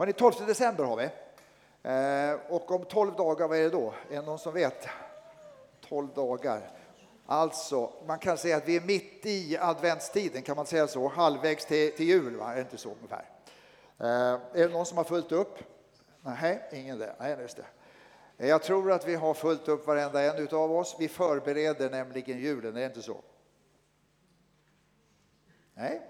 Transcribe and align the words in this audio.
Hörrni, 0.00 0.12
12 0.12 0.46
december 0.46 0.84
har 0.84 0.96
vi. 0.96 1.04
Eh, 1.82 2.54
och 2.54 2.70
om 2.70 2.84
12 2.84 3.16
dagar, 3.16 3.48
vad 3.48 3.58
är 3.58 3.62
det 3.62 3.70
då? 3.70 3.94
Är 4.10 4.16
det 4.16 4.22
någon 4.22 4.38
som 4.38 4.54
vet? 4.54 4.88
12 5.80 6.08
dagar. 6.14 6.70
Alltså, 7.26 7.92
man 8.06 8.18
kan 8.18 8.38
säga 8.38 8.56
att 8.56 8.68
vi 8.68 8.76
är 8.76 8.80
mitt 8.80 9.26
i 9.26 9.56
adventstiden, 9.58 10.42
kan 10.42 10.56
man 10.56 10.66
säga 10.66 10.86
så? 10.86 11.08
Halvvägs 11.08 11.66
till, 11.66 11.96
till 11.96 12.06
jul, 12.06 12.36
va? 12.36 12.50
är 12.50 12.54
det 12.54 12.60
inte 12.60 12.78
så 12.78 12.90
ungefär? 12.90 13.24
Eh, 13.98 14.60
är 14.60 14.68
det 14.68 14.68
någon 14.68 14.86
som 14.86 14.96
har 14.96 15.04
fullt 15.04 15.32
upp? 15.32 15.58
Nej, 16.22 16.68
ingen 16.72 16.98
det. 16.98 17.16
Nej, 17.20 17.36
just 17.40 17.56
det. 17.56 17.66
Eh, 18.38 18.48
jag 18.48 18.62
tror 18.62 18.92
att 18.92 19.08
vi 19.08 19.14
har 19.14 19.34
fullt 19.34 19.68
upp 19.68 19.86
varenda 19.86 20.22
en 20.22 20.48
av 20.56 20.72
oss. 20.72 20.96
Vi 20.98 21.08
förbereder 21.08 21.90
nämligen 21.90 22.38
julen, 22.38 22.76
är 22.76 22.80
det 22.80 22.86
inte 22.86 23.02
så? 23.02 23.16
Nej. 25.74 26.09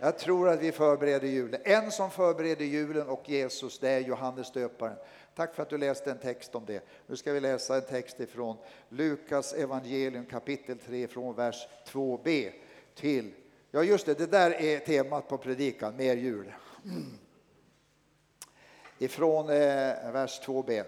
Jag 0.00 0.18
tror 0.18 0.48
att 0.48 0.60
vi 0.60 0.72
förbereder 0.72 1.28
julen. 1.28 1.60
En 1.64 1.92
som 1.92 2.10
förbereder 2.10 2.64
julen 2.64 3.08
och 3.08 3.28
Jesus, 3.28 3.78
det 3.78 3.88
är 3.88 4.00
Johannes 4.00 4.52
döparen. 4.52 4.96
Tack 5.34 5.54
för 5.54 5.62
att 5.62 5.70
du 5.70 5.78
läste 5.78 6.10
en 6.10 6.18
text 6.18 6.54
om 6.54 6.64
det. 6.66 6.84
Nu 7.06 7.16
ska 7.16 7.32
vi 7.32 7.40
läsa 7.40 7.76
en 7.76 7.82
text 7.82 8.20
ifrån 8.20 8.56
Lukas 8.88 9.52
evangelium 9.52 10.26
kapitel 10.26 10.78
3 10.78 11.08
från 11.08 11.34
vers 11.34 11.68
2b 11.86 12.50
till, 12.94 13.32
ja 13.70 13.82
just 13.82 14.06
det, 14.06 14.18
det 14.18 14.26
där 14.26 14.50
är 14.50 14.78
temat 14.78 15.28
på 15.28 15.38
predikan, 15.38 15.96
mer 15.96 16.16
jul. 16.16 16.54
Mm. 16.84 17.18
Ifrån 18.98 19.48
eh, 19.48 20.12
vers 20.12 20.40
2b 20.44 20.84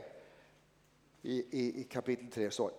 i, 1.23 1.38
i, 1.51 1.80
i 1.80 1.84
kapitel 1.84 2.30
3 2.30 2.51
så. 2.51 2.70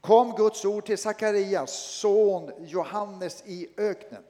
Kom 0.00 0.36
Guds 0.36 0.64
ord 0.64 0.86
till 0.86 0.98
Sakarias 0.98 1.72
son 1.72 2.52
Johannes 2.58 3.42
i 3.46 3.68
öknen. 3.76 4.22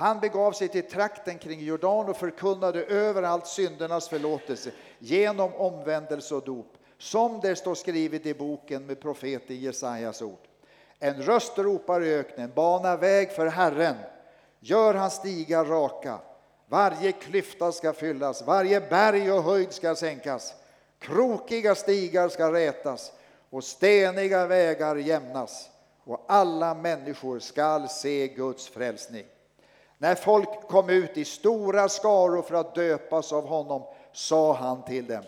Han 0.00 0.20
begav 0.20 0.52
sig 0.52 0.68
till 0.68 0.88
trakten 0.88 1.38
kring 1.38 1.60
Jordan 1.60 2.08
och 2.08 2.16
förkunnade 2.16 2.84
överallt 2.84 3.46
syndernas 3.46 4.08
förlåtelse 4.08 4.70
genom 4.98 5.54
omvändelse 5.54 6.34
och 6.34 6.44
dop, 6.44 6.66
som 6.98 7.40
det 7.40 7.56
står 7.56 7.74
skrivet 7.74 8.26
i 8.26 8.34
boken 8.34 8.86
med 8.86 9.00
profeten 9.00 9.56
Jesajas 9.56 10.22
ord. 10.22 10.38
En 10.98 11.22
röst 11.22 11.58
ropar 11.58 12.04
i 12.04 12.14
öknen, 12.14 12.52
bana 12.54 12.96
väg 12.96 13.32
för 13.32 13.46
Herren, 13.46 13.96
gör 14.60 14.94
hans 14.94 15.14
stigar 15.14 15.64
raka. 15.64 16.18
Varje 16.68 17.12
klyfta 17.12 17.72
ska 17.72 17.92
fyllas, 17.92 18.42
varje 18.42 18.80
berg 18.80 19.32
och 19.32 19.42
höjd 19.42 19.72
ska 19.72 19.94
sänkas. 19.94 20.54
Krokiga 20.98 21.74
stigar 21.74 22.28
ska 22.28 22.52
rätas 22.52 23.12
och 23.50 23.64
steniga 23.64 24.46
vägar 24.46 24.96
jämnas 24.96 25.70
och 26.04 26.24
alla 26.28 26.74
människor 26.74 27.38
skall 27.38 27.88
se 27.88 28.28
Guds 28.28 28.68
frälsning. 28.68 29.24
När 30.02 30.14
folk 30.14 30.68
kom 30.68 30.90
ut 30.90 31.16
i 31.16 31.24
stora 31.24 31.88
skaror 31.88 32.42
för 32.42 32.54
att 32.54 32.74
döpas 32.74 33.32
av 33.32 33.46
honom 33.46 33.82
sa 34.12 34.52
han 34.52 34.84
till 34.84 35.06
dem 35.06 35.22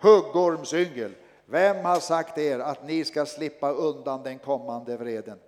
Huggormsyngel, 0.00 1.12
vem 1.46 1.84
har 1.84 2.00
sagt 2.00 2.38
er 2.38 2.58
att 2.58 2.86
ni 2.86 3.04
ska 3.04 3.26
slippa 3.26 3.70
undan 3.70 4.22
den 4.22 4.38
kommande 4.38 4.96
vreden? 4.96 5.38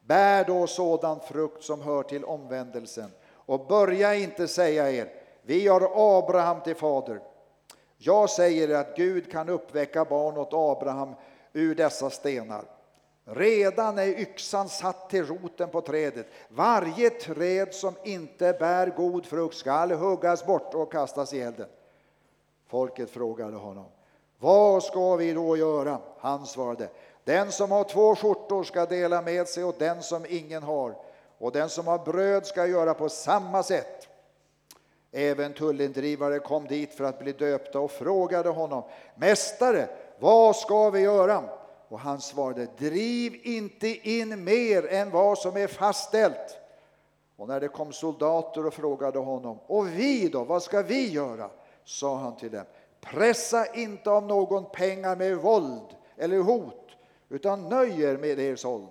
Bär 0.00 0.44
då 0.44 0.66
sådan 0.66 1.20
frukt 1.20 1.64
som 1.64 1.82
hör 1.82 2.02
till 2.02 2.24
omvändelsen 2.24 3.10
och 3.32 3.66
börja 3.66 4.14
inte 4.14 4.48
säga 4.48 4.90
er 4.90 5.12
vi 5.42 5.68
har 5.68 5.90
Abraham 6.18 6.60
till 6.60 6.76
fader. 6.76 7.20
Jag 7.96 8.30
säger 8.30 8.70
er 8.70 8.74
att 8.74 8.96
Gud 8.96 9.32
kan 9.32 9.48
uppväcka 9.48 10.04
barn 10.04 10.36
åt 10.36 10.52
Abraham 10.52 11.14
ur 11.52 11.74
dessa 11.74 12.10
stenar. 12.10 12.64
Redan 13.24 13.98
är 13.98 14.06
yxan 14.06 14.68
satt 14.68 15.10
till 15.10 15.26
roten 15.26 15.68
på 15.68 15.80
trädet. 15.80 16.26
Varje 16.48 17.10
träd 17.10 17.74
som 17.74 17.94
inte 18.04 18.52
bär 18.52 18.86
god 18.96 19.26
frukt 19.26 19.56
skall 19.56 19.92
huggas 19.92 20.46
bort 20.46 20.74
och 20.74 20.92
kastas 20.92 21.32
i 21.32 21.40
elden. 21.40 21.68
Folket 22.66 23.10
frågade 23.10 23.56
honom. 23.56 23.86
Vad 24.38 24.82
ska 24.82 25.16
vi 25.16 25.32
då 25.32 25.56
göra? 25.56 25.98
Han 26.18 26.46
svarade. 26.46 26.88
Den 27.24 27.52
som 27.52 27.70
har 27.70 27.84
två 27.84 28.14
skjortor 28.14 28.64
ska 28.64 28.86
dela 28.86 29.22
med 29.22 29.48
sig 29.48 29.64
och 29.64 29.74
den 29.78 30.02
som 30.02 30.26
ingen 30.28 30.62
har. 30.62 30.96
Och 31.38 31.52
den 31.52 31.68
som 31.68 31.86
har 31.86 31.98
bröd 31.98 32.46
ska 32.46 32.66
göra 32.66 32.94
på 32.94 33.08
samma 33.08 33.62
sätt. 33.62 34.08
Även 35.12 35.52
tullindrivare 35.52 36.38
kom 36.38 36.66
dit 36.66 36.94
för 36.94 37.04
att 37.04 37.18
bli 37.18 37.32
döpta 37.32 37.80
och 37.80 37.90
frågade 37.90 38.48
honom. 38.48 38.82
Mästare, 39.14 39.88
vad 40.18 40.56
ska 40.56 40.90
vi 40.90 41.00
göra? 41.00 41.44
Och 41.94 42.00
han 42.00 42.20
svarade, 42.20 42.68
driv 42.78 43.40
inte 43.42 44.08
in 44.10 44.44
mer 44.44 44.86
än 44.86 45.10
vad 45.10 45.38
som 45.38 45.56
är 45.56 45.66
fastställt. 45.66 46.58
Och 47.36 47.48
när 47.48 47.60
det 47.60 47.68
kom 47.68 47.92
soldater 47.92 48.66
och 48.66 48.74
frågade 48.74 49.18
honom, 49.18 49.58
och 49.66 49.88
vi 49.88 50.28
då, 50.28 50.44
vad 50.44 50.62
ska 50.62 50.82
vi 50.82 51.10
göra? 51.10 51.50
sa 51.84 52.16
han 52.16 52.36
till 52.36 52.50
dem, 52.50 52.64
pressa 53.00 53.74
inte 53.74 54.10
av 54.10 54.26
någon 54.26 54.70
pengar 54.70 55.16
med 55.16 55.36
våld 55.36 55.96
eller 56.16 56.38
hot, 56.38 56.90
utan 57.28 57.68
nöj 57.68 58.02
er 58.02 58.16
med 58.16 58.38
er 58.38 58.56
såld. 58.56 58.88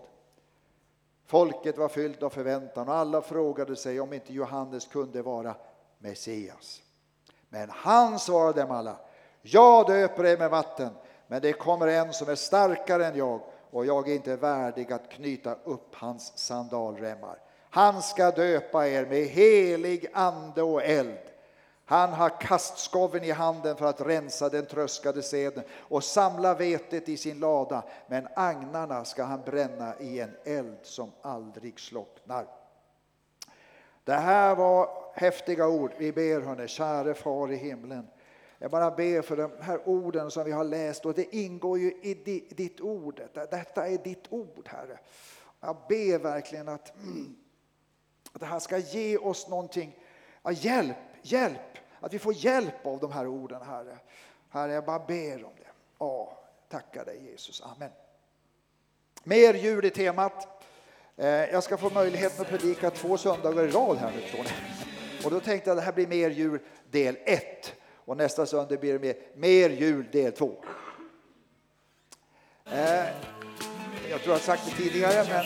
Folket 1.26 1.78
var 1.78 1.90
fyllt 1.90 2.24
av 2.24 2.30
förväntan 2.30 2.90
och 2.90 2.96
alla 2.96 3.22
frågade 3.22 3.76
sig 3.76 4.00
om 4.00 4.14
inte 4.14 4.34
Johannes 4.34 4.88
kunde 4.88 5.22
vara 5.22 5.56
Messias. 5.98 6.82
Men 7.50 7.70
han 7.70 8.20
svarade 8.20 8.62
dem 8.62 8.72
alla, 8.72 8.96
jag 9.42 9.88
döper 9.88 10.26
er 10.26 10.38
med 10.38 10.50
vatten, 10.50 10.90
men 11.34 11.42
det 11.42 11.54
kommer 11.54 11.88
en 11.88 12.14
som 12.14 12.30
är 12.30 12.36
starkare 12.36 13.06
än 13.06 13.18
jag 13.18 13.42
och 13.72 13.86
jag 13.86 14.10
är 14.10 14.16
inte 14.16 14.36
värdig 14.36 14.94
att 14.94 15.10
knyta 15.10 15.56
upp 15.64 15.96
hans 15.96 16.38
sandalremmar. 16.38 17.40
Han 17.70 18.02
ska 18.02 18.32
döpa 18.32 18.88
er 18.88 19.06
med 19.06 19.26
helig 19.26 20.08
ande 20.14 20.62
och 20.62 20.84
eld. 20.84 21.18
Han 21.86 22.10
har 22.10 22.42
kastskoven 22.42 23.24
i 23.24 23.32
handen 23.32 23.76
för 23.76 23.86
att 23.86 24.02
rensa 24.02 24.50
den 24.50 24.66
tröskade 24.66 25.22
seden 25.22 25.64
och 25.78 26.04
samla 26.04 26.54
vetet 26.54 27.10
i 27.10 27.18
sin 27.18 27.40
lada, 27.40 27.84
men 28.08 28.28
agnarna 28.36 29.06
ska 29.06 29.24
han 29.24 29.42
bränna 29.46 30.00
i 30.00 30.20
en 30.20 30.36
eld 30.44 30.78
som 30.82 31.12
aldrig 31.22 31.80
slocknar. 31.80 32.48
Det 34.04 34.14
här 34.14 34.56
var 34.56 34.90
häftiga 35.14 35.68
ord. 35.68 35.92
Vi 35.98 36.12
ber, 36.12 36.42
hörni, 36.42 36.68
käre 36.68 37.14
far 37.14 37.52
i 37.52 37.56
himlen. 37.56 38.08
Jag 38.64 38.72
bara 38.72 38.92
ber 38.92 39.22
för 39.22 39.38
de 39.38 39.52
här 39.62 39.90
orden 39.90 40.32
som 40.32 40.44
vi 40.46 40.52
har 40.52 40.64
läst 40.64 41.06
och 41.06 41.14
det 41.14 41.36
ingår 41.36 41.80
ju 41.80 41.92
i 42.02 42.14
ditt 42.50 42.82
ord. 42.82 43.22
Detta 43.34 43.88
är 43.88 43.98
ditt 43.98 44.24
ord, 44.30 44.68
Herre. 44.68 45.00
Jag 45.60 45.78
ber 45.90 46.20
verkligen 46.20 46.70
att, 46.70 46.94
att 48.32 48.40
det 48.40 48.46
här 48.46 48.60
ska 48.60 48.78
ge 48.78 49.18
oss 49.18 49.48
någonting. 49.48 50.00
Ja, 50.44 50.52
hjälp, 50.52 50.98
hjälp, 51.22 51.78
att 52.00 52.14
vi 52.14 52.20
får 52.20 52.34
hjälp 52.34 52.86
av 52.86 53.00
de 53.00 53.12
här 53.12 53.28
orden, 53.28 53.62
Herre. 53.62 53.98
Herre, 54.50 54.74
jag 54.74 54.86
bara 54.86 55.00
ber 55.00 55.44
om 55.44 55.54
det. 55.58 55.68
Ja, 56.00 56.44
tackar 56.70 57.06
dig 57.06 57.24
Jesus. 57.32 57.62
Amen. 57.62 57.92
Mer 59.24 59.54
ljud 59.54 59.86
i 59.86 59.90
temat. 59.90 60.66
Eh, 61.18 61.28
jag 61.28 61.64
ska 61.64 61.78
få 61.78 61.90
möjligheten 61.90 62.42
att 62.42 62.50
predika 62.50 62.90
två 62.90 63.18
söndagar 63.18 63.64
i 63.64 63.72
rad 63.72 63.98
här 63.98 64.12
nu, 64.12 64.44
Och 65.26 65.32
då 65.32 65.40
tänkte 65.40 65.70
jag 65.70 65.78
att 65.78 65.82
det 65.82 65.86
här 65.86 65.94
blir 65.94 66.08
mer 66.08 66.30
jul 66.30 66.60
del 66.92 67.18
1 67.26 67.74
och 68.06 68.18
nästa 68.18 68.46
söndag 68.46 68.78
blir 68.80 68.94
det 68.94 69.00
mer, 69.00 69.16
mer 69.36 69.70
jul 69.70 70.12
del 70.12 70.32
2. 70.32 70.56
Eh, 72.66 73.06
jag 74.10 74.22
tror 74.22 74.28
jag 74.28 74.34
har 74.34 74.40
sagt 74.40 74.66
det 74.66 74.84
tidigare, 74.84 75.26
men... 75.30 75.46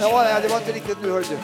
Ja, 0.00 0.40
det 0.40 0.48
var 0.48 0.58
inte 0.58 0.72
riktigt 0.72 0.98
nu, 1.02 1.10
hör 1.10 1.22
du. 1.22 1.38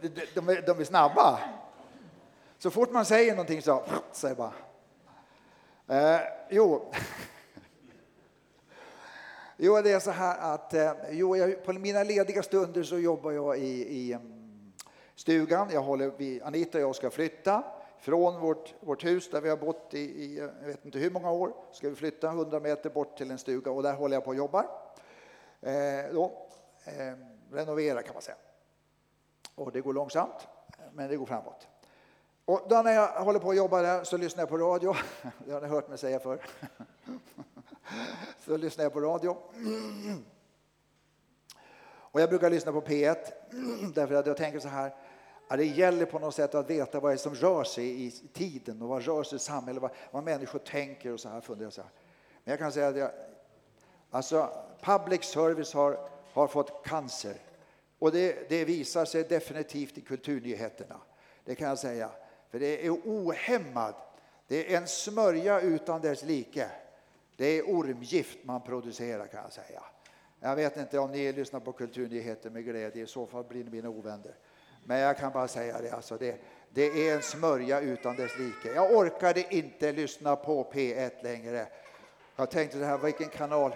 De, 0.00 0.08
de, 0.34 0.60
de 0.66 0.80
är 0.80 0.84
snabba. 0.84 1.40
Så 2.58 2.70
fort 2.70 2.90
man 2.90 3.04
säger 3.04 3.30
någonting 3.30 3.62
så 3.62 3.82
säger 4.12 4.34
bara... 4.34 4.52
Eh, 5.88 6.20
jo. 6.50 6.92
jo, 9.56 9.82
det 9.82 9.92
är 9.92 10.00
så 10.00 10.10
här 10.10 10.54
att 10.54 10.74
eh, 10.74 10.92
jo, 11.10 11.36
jag, 11.36 11.64
på 11.64 11.72
mina 11.72 12.02
lediga 12.02 12.42
stunder 12.42 12.82
så 12.82 12.98
jobbar 12.98 13.32
jag 13.32 13.58
i, 13.58 13.98
i 13.98 14.18
stugan. 15.18 15.70
Jag 15.70 15.82
håller, 15.82 16.12
vi, 16.16 16.42
Anita 16.42 16.78
och 16.78 16.84
jag 16.84 16.96
ska 16.96 17.10
flytta 17.10 17.64
från 17.98 18.40
vårt, 18.40 18.74
vårt 18.80 19.04
hus 19.04 19.30
där 19.30 19.40
vi 19.40 19.48
har 19.48 19.56
bott 19.56 19.94
i, 19.94 19.98
i 19.98 20.38
jag 20.38 20.66
vet 20.66 20.84
inte 20.84 20.98
hur 20.98 21.10
många 21.10 21.30
år. 21.30 21.52
Ska 21.72 21.88
vi 21.88 21.94
flytta 21.94 22.28
100 22.28 22.60
meter 22.60 22.90
bort 22.90 23.18
till 23.18 23.30
en 23.30 23.38
stuga 23.38 23.70
och 23.70 23.82
där 23.82 23.94
håller 23.94 24.16
jag 24.16 24.24
på 24.24 24.30
och 24.30 24.36
jobbar. 24.36 24.66
Eh, 25.60 26.12
då, 26.12 26.46
eh, 26.84 27.14
renovera 27.50 28.02
kan 28.02 28.14
man 28.14 28.22
säga. 28.22 28.36
Och 29.54 29.72
det 29.72 29.80
går 29.80 29.92
långsamt, 29.92 30.48
men 30.92 31.10
det 31.10 31.16
går 31.16 31.26
framåt. 31.26 31.68
Och 32.44 32.60
då 32.68 32.82
när 32.82 32.92
jag 32.92 33.08
håller 33.08 33.38
på 33.38 33.48
och 33.48 33.54
jobbar 33.54 33.82
där 33.82 34.04
så 34.04 34.16
lyssnar 34.16 34.42
jag 34.42 34.48
på 34.48 34.58
radio. 34.58 34.94
Det 35.46 35.52
har 35.52 35.60
ni 35.60 35.66
hört 35.66 35.88
mig 35.88 35.98
säga 35.98 36.20
förr. 36.20 36.46
Så 38.44 38.56
lyssnar 38.56 38.84
jag 38.84 38.92
på 38.92 39.00
radio. 39.00 39.36
Och 42.10 42.20
jag 42.20 42.28
brukar 42.28 42.50
lyssna 42.50 42.72
på 42.72 42.80
P1 42.80 43.16
därför 43.94 44.14
att 44.14 44.26
jag 44.26 44.36
tänker 44.36 44.58
så 44.58 44.68
här. 44.68 44.94
Ja, 45.48 45.56
det 45.56 45.64
gäller 45.64 46.06
på 46.06 46.18
något 46.18 46.34
sätt 46.34 46.54
att 46.54 46.70
veta 46.70 47.00
vad 47.00 47.10
det 47.10 47.14
är 47.14 47.16
som 47.16 47.34
rör 47.34 47.64
sig 47.64 48.06
i 48.06 48.10
tiden 48.10 48.82
och 48.82 48.88
vad 48.88 49.02
rör 49.04 49.22
sig 49.22 49.36
i 49.36 49.38
samhället, 49.38 49.82
vad, 49.82 49.90
vad 50.10 50.24
människor 50.24 50.58
tänker 50.58 51.12
och 51.12 51.20
så 51.20 51.28
här. 51.28 51.40
Funderar 51.40 51.70
så 51.70 51.82
här. 51.82 51.90
Men 52.44 52.52
jag 52.52 52.58
kan 52.58 52.72
säga 52.72 52.88
att 52.88 52.96
jag, 52.96 53.10
alltså, 54.10 54.48
public 54.80 55.24
service 55.24 55.74
har, 55.74 56.08
har 56.32 56.46
fått 56.46 56.86
cancer 56.86 57.34
Och 57.98 58.12
det, 58.12 58.48
det 58.48 58.64
visar 58.64 59.04
sig 59.04 59.24
definitivt 59.24 59.98
i 59.98 60.00
kulturnyheterna. 60.00 61.00
Det 61.44 61.54
kan 61.54 61.68
jag 61.68 61.78
säga. 61.78 62.10
För 62.50 62.58
det 62.58 62.86
är 62.86 62.90
ohämmad. 62.90 63.94
Det 64.46 64.74
är 64.74 64.78
en 64.78 64.86
smörja 64.86 65.60
utan 65.60 66.00
dess 66.00 66.22
like. 66.22 66.70
Det 67.36 67.46
är 67.46 67.62
ormgift 67.62 68.38
man 68.44 68.60
producerar 68.60 69.26
kan 69.26 69.42
jag 69.42 69.52
säga. 69.52 69.82
Jag 70.40 70.56
vet 70.56 70.76
inte 70.76 70.98
om 70.98 71.10
ni 71.10 71.32
lyssnar 71.32 71.60
på 71.60 71.72
kulturnyheter 71.72 72.50
med 72.50 72.64
glädje, 72.64 73.02
i 73.02 73.06
så 73.06 73.26
fall 73.26 73.44
blir 73.44 73.64
ni 73.64 73.70
mina 73.70 73.88
ovänner. 73.88 74.34
Men 74.84 74.98
jag 74.98 75.18
kan 75.18 75.32
bara 75.32 75.48
säga 75.48 75.80
det, 75.80 75.90
alltså 75.90 76.16
det, 76.16 76.40
det 76.70 77.08
är 77.08 77.14
en 77.14 77.22
smörja 77.22 77.80
utan 77.80 78.16
dess 78.16 78.38
like. 78.38 78.72
Jag 78.74 78.92
orkade 78.92 79.54
inte 79.54 79.92
lyssna 79.92 80.36
på 80.36 80.70
P1 80.72 81.22
längre. 81.22 81.66
Jag 82.36 82.50
tänkte 82.50 82.78
det 82.78 82.86
här, 82.86 82.98
vilken 82.98 83.28
kanal? 83.28 83.74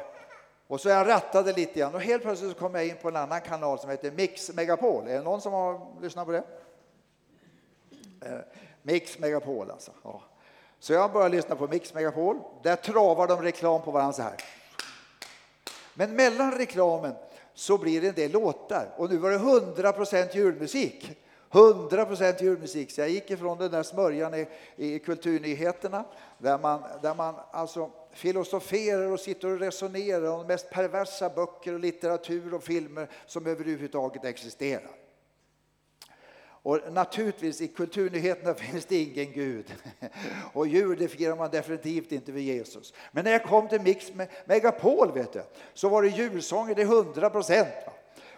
Och 0.67 0.81
så 0.81 0.89
jag 0.89 1.09
rattade 1.09 1.53
lite 1.53 1.81
grann 1.81 1.95
och 1.95 2.01
helt 2.01 2.23
plötsligt 2.23 2.53
så 2.53 2.59
kom 2.59 2.75
jag 2.75 2.87
in 2.87 2.97
på 3.03 3.09
en 3.09 3.17
annan 3.17 3.41
kanal 3.41 3.79
som 3.79 3.91
heter 3.91 4.11
Mix 4.11 4.53
Megapol. 4.53 5.09
Är 5.09 5.15
det 5.15 5.23
någon 5.23 5.41
som 5.41 5.53
har 5.53 6.01
lyssnat 6.01 6.27
på 6.27 6.33
det? 6.33 6.45
Eh, 8.21 8.39
Mix 8.83 9.19
Megapol 9.19 9.71
alltså. 9.71 9.93
Ja. 10.05 10.23
Så 10.79 10.93
jag 10.93 11.13
började 11.13 11.37
lyssna 11.37 11.57
på 11.57 11.69
Mix 11.69 11.95
Megapol. 11.95 12.41
Där 12.63 12.77
travar 12.77 13.29
de 13.29 13.43
reklam 13.43 13.83
på 13.83 13.91
varandra 13.91 14.13
så 14.13 14.23
här. 14.23 14.37
Men 15.95 16.17
mellan 16.17 16.53
reklamen 16.53 17.15
så 17.55 17.79
blir 17.79 18.01
det 18.01 18.09
en 18.09 18.15
del 18.15 18.31
låtar 18.31 18.95
och 18.97 19.11
nu 19.11 19.17
var 19.17 19.31
det 19.31 19.39
100% 19.39 20.37
julmusik. 20.37 21.19
100% 21.51 22.43
julmusik. 22.43 22.91
Så 22.91 23.01
jag 23.01 23.09
gick 23.11 23.31
ifrån 23.31 23.59
den 23.59 23.71
där 23.71 23.83
smörjan 23.83 24.35
i, 24.35 24.47
i 24.77 24.99
kulturnyheterna 24.99 26.05
där 26.39 26.59
man, 26.59 26.83
där 27.03 27.15
man 27.15 27.35
alltså 27.51 27.91
filosoferar 28.13 29.11
och 29.11 29.21
sitter 29.21 29.49
och 29.49 29.61
resonerar 29.61 30.27
om 30.27 30.39
de 30.39 30.47
mest 30.47 30.71
perversa 30.71 31.29
böcker 31.29 31.75
och 31.75 31.81
litteratur 31.81 32.55
och 32.55 32.63
filmer 32.63 33.09
som 33.27 33.47
överhuvudtaget 33.47 34.25
existerar. 34.25 34.91
Och 36.63 36.79
naturligtvis 36.93 37.61
i 37.61 37.69
kulturnyheterna 37.69 38.55
finns 38.59 38.85
det 38.85 38.97
ingen 38.97 39.33
Gud. 39.33 39.75
Och 40.53 40.67
jul 40.67 40.99
det 40.99 41.09
firar 41.09 41.37
man 41.37 41.51
definitivt 41.51 42.13
inte 42.13 42.33
vid 42.33 42.45
Jesus. 42.45 42.95
Men 43.13 43.25
när 43.25 43.33
jag 43.33 43.45
kom 43.45 43.69
till 43.69 43.81
Mix 43.81 44.13
Megapol 44.45 45.13
vet 45.13 45.33
du, 45.33 45.43
så 45.75 45.89
var 45.89 46.03
det 46.03 46.09
julsånger 46.09 46.75
till 46.75 46.85
100 46.85 47.31
procent. 47.31 47.75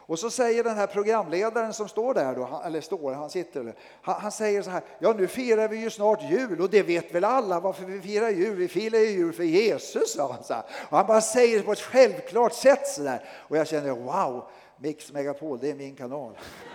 Och 0.06 0.18
så 0.18 0.30
säger 0.30 0.64
den 0.64 0.76
här 0.76 0.86
programledaren 0.86 1.72
som 1.72 1.88
står 1.88 2.14
där, 2.14 2.34
då, 2.34 2.62
eller 2.66 2.80
står, 2.80 3.12
han 3.12 3.30
sitter, 3.30 3.74
han, 4.02 4.20
han, 4.20 4.32
säger 4.32 4.62
så 4.62 4.70
här, 4.70 4.82
ja 4.98 5.12
nu 5.12 5.26
firar 5.26 5.68
vi 5.68 5.76
ju 5.76 5.90
snart 5.90 6.22
jul 6.22 6.60
och 6.60 6.70
det 6.70 6.82
vet 6.82 7.14
väl 7.14 7.24
alla 7.24 7.60
varför 7.60 7.84
vi 7.84 8.00
firar 8.00 8.30
jul, 8.30 8.56
vi 8.56 8.68
firar 8.68 8.98
ju 8.98 9.10
jul 9.10 9.32
för 9.32 9.42
Jesus, 9.42 10.12
sa 10.12 10.32
han. 10.32 10.44
Så 10.44 10.54
här. 10.54 10.64
Och 10.88 10.96
han 10.96 11.06
bara 11.06 11.20
säger 11.20 11.58
det 11.58 11.64
på 11.64 11.72
ett 11.72 11.80
självklart 11.80 12.52
sätt 12.52 12.86
så 12.86 13.02
där. 13.02 13.24
Och 13.30 13.56
jag 13.56 13.68
känner, 13.68 13.90
wow, 13.90 14.48
Mix 14.76 15.12
Megapol, 15.12 15.58
det 15.58 15.70
är 15.70 15.74
min 15.74 15.96
kanal. 15.96 16.38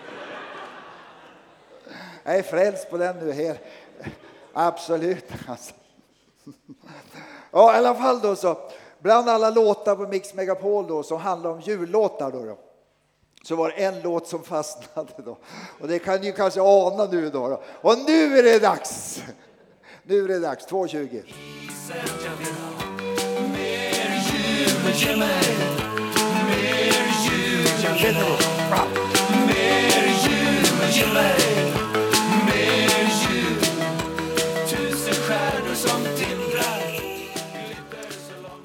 Jag 2.30 2.38
är 2.38 2.44
frälst 2.44 2.90
på 2.90 2.98
den 2.98 3.18
nu. 3.18 3.32
Här. 3.32 3.58
Absolut. 4.54 5.26
Alltså. 5.48 5.74
Ja, 7.52 7.76
i 7.76 7.78
alla 7.78 7.96
fall 7.96 8.20
då 8.20 8.36
så. 8.36 8.58
Bland 9.00 9.30
alla 9.30 9.50
låtar 9.50 9.96
på 9.96 10.08
Mix 10.08 10.34
Megapol 10.34 10.88
då, 10.88 11.04
som 11.04 11.20
handlar 11.20 11.50
om 11.50 11.62
jullåtar 11.62 12.32
då, 12.32 12.46
då, 12.46 12.58
så 13.44 13.56
var 13.56 13.70
det 13.70 13.76
en 13.76 14.02
låt 14.02 14.28
som 14.28 14.44
fastnade. 14.44 15.14
Då. 15.26 15.38
Och 15.80 15.88
det 15.88 16.00
kan 16.00 16.22
ni 16.22 16.32
kanske 16.32 16.62
ana 16.62 17.06
nu. 17.06 17.30
Då, 17.30 17.48
då. 17.48 17.64
Och 17.82 17.98
nu 17.98 18.38
är 18.38 18.44
det 18.44 18.60
dags! 18.60 19.22
Nu 20.04 20.24
är 20.24 20.28
det 20.28 20.40
dags, 20.40 20.68
2.20. 20.68 21.24
Mer 23.54 24.14
jul, 24.32 24.94
ge 24.96 25.16
mig 25.16 25.70
mer 31.08 31.69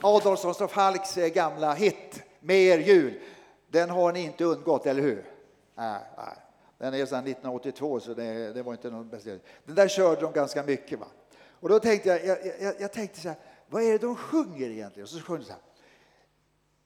Adolfssons 0.05 0.61
och 0.61 0.71
Falks 0.71 1.19
eh, 1.19 1.29
gamla 1.29 1.75
hit 1.75 2.23
Mer 2.41 2.79
jul. 2.79 3.21
Den 3.69 3.91
har 3.91 4.12
ni 4.12 4.23
inte 4.23 4.45
undgått, 4.45 4.87
eller 4.87 5.03
hur? 5.03 5.25
Nej, 5.75 6.01
nej. 6.17 6.37
Den 6.79 6.95
är 6.95 7.06
sedan 7.06 7.19
1982, 7.19 8.01
så 8.01 8.15
det, 8.15 8.53
det 8.53 8.62
var 8.62 8.73
inte 8.73 8.91
någon 8.91 9.09
speciell. 9.09 9.39
Den 9.65 9.75
där 9.75 9.89
körde 9.89 10.21
de 10.21 10.33
ganska 10.33 10.62
mycket. 10.62 10.99
Va? 10.99 11.06
Och 11.61 11.69
då 11.69 11.79
tänkte 11.79 12.09
jag, 12.09 12.25
jag, 12.25 12.39
jag, 12.61 12.75
jag 12.79 12.93
tänkte 12.93 13.21
så 13.21 13.29
här, 13.29 13.37
vad 13.69 13.83
är 13.83 13.93
det 13.93 13.99
de 13.99 14.17
sjunger 14.17 14.71
egentligen? 14.71 15.03
Och 15.03 15.09
så 15.09 15.21
sjunger 15.21 15.41
de 15.41 15.47
så 15.47 15.53
här. 15.53 15.62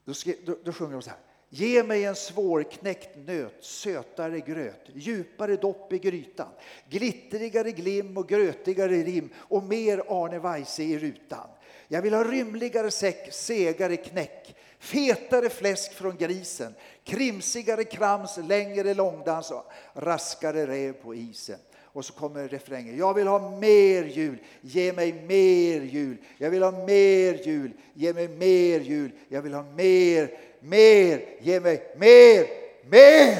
Då, 0.05 0.15
skrev, 0.15 0.37
då, 0.47 0.57
då 0.65 0.73
sjunger 0.73 0.93
de 0.93 1.03
så 1.03 1.11
här. 1.11 1.19
Ge 1.49 1.83
mig 1.83 2.05
en 2.05 2.17
svårknäckt 2.17 3.17
nöt, 3.17 3.65
sötare 3.65 4.41
gröt, 4.41 4.83
djupare 4.95 5.57
dopp 5.57 5.93
i 5.93 5.99
grytan, 5.99 6.49
glittrigare 6.89 7.71
glim 7.73 8.17
och 8.17 8.29
grötigare 8.29 8.97
rim 8.97 9.31
och 9.37 9.63
mer 9.63 10.03
Arne 10.09 10.39
Weise 10.39 10.83
i 10.83 10.99
rutan. 10.99 11.49
Jag 11.89 12.03
vill 12.03 12.15
ha 12.15 12.25
rymligare 12.25 12.91
säck, 12.91 13.29
segare 13.33 13.97
knäck, 13.97 14.57
fetare 14.79 15.49
fläsk 15.49 15.93
från 15.93 16.17
grisen, 16.17 16.75
krimsigare 17.05 17.85
krams, 17.85 18.37
längre 18.37 18.95
långdans 18.95 19.51
och 19.51 19.73
raskare 19.95 20.67
räv 20.67 20.93
på 20.93 21.15
isen. 21.15 21.59
Och 21.93 22.05
så 22.05 22.13
kommer 22.13 22.49
refrängen. 22.49 22.99
Jag 22.99 23.15
vill 23.15 23.27
ha 23.27 23.51
mer 23.59 24.05
jul, 24.05 24.39
ge 24.61 24.93
mig 24.93 25.13
mer 25.13 25.81
jul. 25.81 26.17
Jag 26.39 26.51
vill 26.51 26.63
ha 26.63 26.71
mer 26.71 27.47
jul, 27.47 27.73
ge 27.95 28.13
mig 28.13 28.29
mer 28.29 28.81
jul. 28.81 29.11
Jag 29.29 29.43
vill 29.43 29.55
ha 29.55 29.63
mer, 29.63 30.39
mer, 30.61 31.25
ge 31.41 31.61
mig 31.61 31.95
mer, 31.97 32.47
mer. 32.91 33.39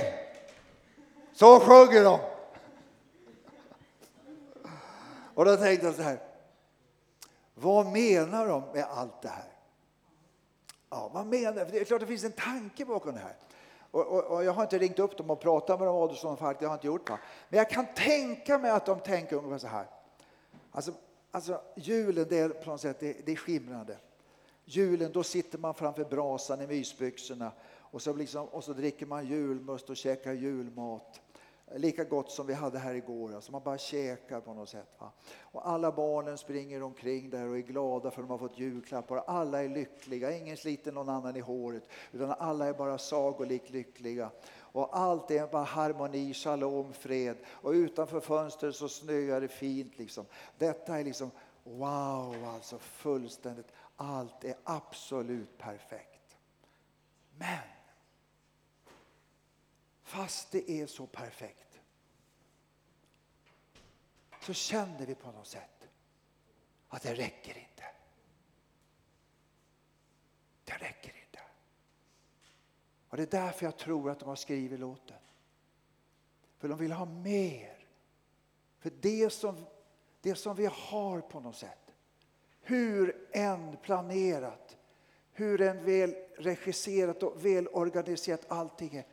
Så 1.33 1.61
sjunger 1.61 2.05
de. 2.05 2.19
Och 5.35 5.45
då 5.45 5.57
tänkte 5.57 5.87
jag 5.87 5.95
så 5.95 6.03
här. 6.03 6.28
Vad 7.61 7.87
menar 7.87 8.49
de 8.49 8.63
med 8.75 8.85
allt 8.85 9.23
det 9.23 9.29
här? 9.29 9.53
Ja, 10.91 11.11
vad 11.15 11.27
menar 11.27 11.65
För 11.65 11.73
Det 11.73 11.81
är 11.81 11.85
klart 11.85 12.01
det 12.01 12.07
finns 12.07 12.25
en 12.25 12.33
tanke 12.33 12.85
bakom 12.85 13.15
det 13.15 13.21
här. 13.21 13.37
Och, 13.91 14.07
och, 14.07 14.25
och 14.25 14.45
jag 14.45 14.53
har 14.53 14.63
inte 14.63 14.79
ringt 14.79 14.99
upp 14.99 15.17
dem 15.17 15.31
och 15.31 15.41
pratat 15.41 15.79
med 15.79 15.89
dem, 15.89 15.97
Adolfsson 15.97 16.33
och 16.33 16.39
Falk, 16.39 16.59
det 16.61 16.67
har 16.67 16.73
jag 16.73 16.77
inte 16.77 16.87
gjort. 16.87 17.11
Va? 17.11 17.19
Men 17.49 17.59
jag 17.59 17.71
kan 17.71 17.87
tänka 17.95 18.59
mig 18.59 18.71
att 18.71 18.87
de 18.87 19.01
tänker 19.01 19.37
ungefär 19.37 19.59
så 19.59 19.67
här. 19.67 19.87
Alltså, 20.71 20.93
alltså 21.31 21.61
julen, 21.77 22.27
det 22.29 22.39
är 22.39 22.49
på 22.49 22.71
något 22.71 22.81
sätt 22.81 23.01
det, 23.01 23.17
det 23.27 23.33
är 23.33 23.37
skimrande. 23.37 23.97
Julen, 24.65 25.13
då 25.13 25.23
sitter 25.23 25.59
man 25.59 25.75
framför 25.75 26.05
brasan 26.05 26.61
i 26.61 26.67
mysbyxorna 26.67 27.53
och 27.91 28.03
så, 28.03 28.13
liksom, 28.13 28.47
och 28.47 28.65
så 28.65 28.73
dricker 28.73 29.07
man 29.07 29.27
julmust 29.27 29.91
och 29.91 29.97
käkar 29.97 30.33
julmat. 30.33 31.21
Lika 31.75 32.05
gott 32.05 32.31
som 32.31 32.47
vi 32.47 32.55
hade 32.55 32.79
här 32.79 32.95
igår. 32.95 33.35
Alltså 33.35 33.53
man 33.53 33.63
bara 33.63 33.79
käkar 33.79 34.41
på 34.41 34.55
något 34.55 34.69
sätt. 34.69 34.89
Va? 34.99 35.13
Och 35.41 35.69
alla 35.69 35.93
barnen 35.93 36.39
springer 36.39 36.83
omkring 36.83 37.31
där 37.31 37.49
och 37.49 37.57
är 37.57 37.63
glada 37.63 38.11
för 38.11 38.23
att 38.23 38.29
de 38.29 38.31
har 38.31 38.39
fått 38.49 38.59
julklappar. 38.59 39.23
Alla 39.27 39.63
är 39.63 39.69
lyckliga, 39.69 40.37
ingen 40.37 40.57
sliter 40.57 40.93
någon 40.93 41.09
annan 41.09 41.37
i 41.37 41.41
håret. 41.41 41.89
Utan 42.13 42.31
alla 42.31 42.67
är 42.67 42.73
bara 42.73 42.99
sagolikt 42.99 43.71
lyckliga. 43.71 44.31
Och 44.57 44.99
allt 44.99 45.31
är 45.31 45.47
bara 45.47 45.65
harmoni, 45.65 46.35
shalom, 46.35 46.93
fred. 46.93 47.37
Och 47.47 47.71
utanför 47.71 48.21
fönstret 48.21 48.77
så 48.77 48.89
snöar 48.89 49.41
det 49.41 49.49
fint. 49.49 49.99
Liksom. 49.99 50.27
Detta 50.59 50.99
är 50.99 51.05
liksom 51.05 51.31
wow, 51.65 52.45
alltså 52.55 52.79
fullständigt. 52.79 53.73
Allt 53.97 54.45
är 54.45 54.55
absolut 54.65 55.59
perfekt. 55.59 56.37
Men 57.37 57.78
Fast 60.09 60.51
det 60.51 60.71
är 60.71 60.87
så 60.87 61.07
perfekt 61.07 61.81
så 64.41 64.53
känner 64.53 65.07
vi 65.07 65.15
på 65.15 65.33
något 65.33 65.47
sätt 65.47 65.89
att 66.89 67.03
det 67.03 67.15
räcker 67.15 67.59
inte. 67.59 67.85
Det 70.65 70.73
räcker 70.73 71.09
inte. 71.25 71.41
Och 73.09 73.17
Det 73.17 73.23
är 73.23 73.41
därför 73.41 73.67
jag 73.67 73.77
tror 73.77 74.11
att 74.11 74.21
de 74.21 74.29
har 74.29 74.37
skrivit 74.37 74.81
låten. 74.81 75.17
För 76.59 76.69
de 76.69 76.79
vill 76.79 76.93
ha 76.93 77.05
mer. 77.05 77.87
För 78.79 78.93
det 79.01 79.31
som, 79.31 79.67
det 80.21 80.35
som 80.35 80.57
vi 80.57 80.67
har 80.67 81.21
på 81.21 81.41
något 81.41 81.57
sätt, 81.57 81.95
hur 82.61 83.29
än 83.33 83.77
planerat, 83.77 84.77
hur 85.33 85.61
än 85.61 85.85
väl 85.85 86.15
regisserat 86.37 87.23
och 87.23 87.45
välorganiserat 87.45 88.51
allting 88.51 88.97
är, 88.97 89.05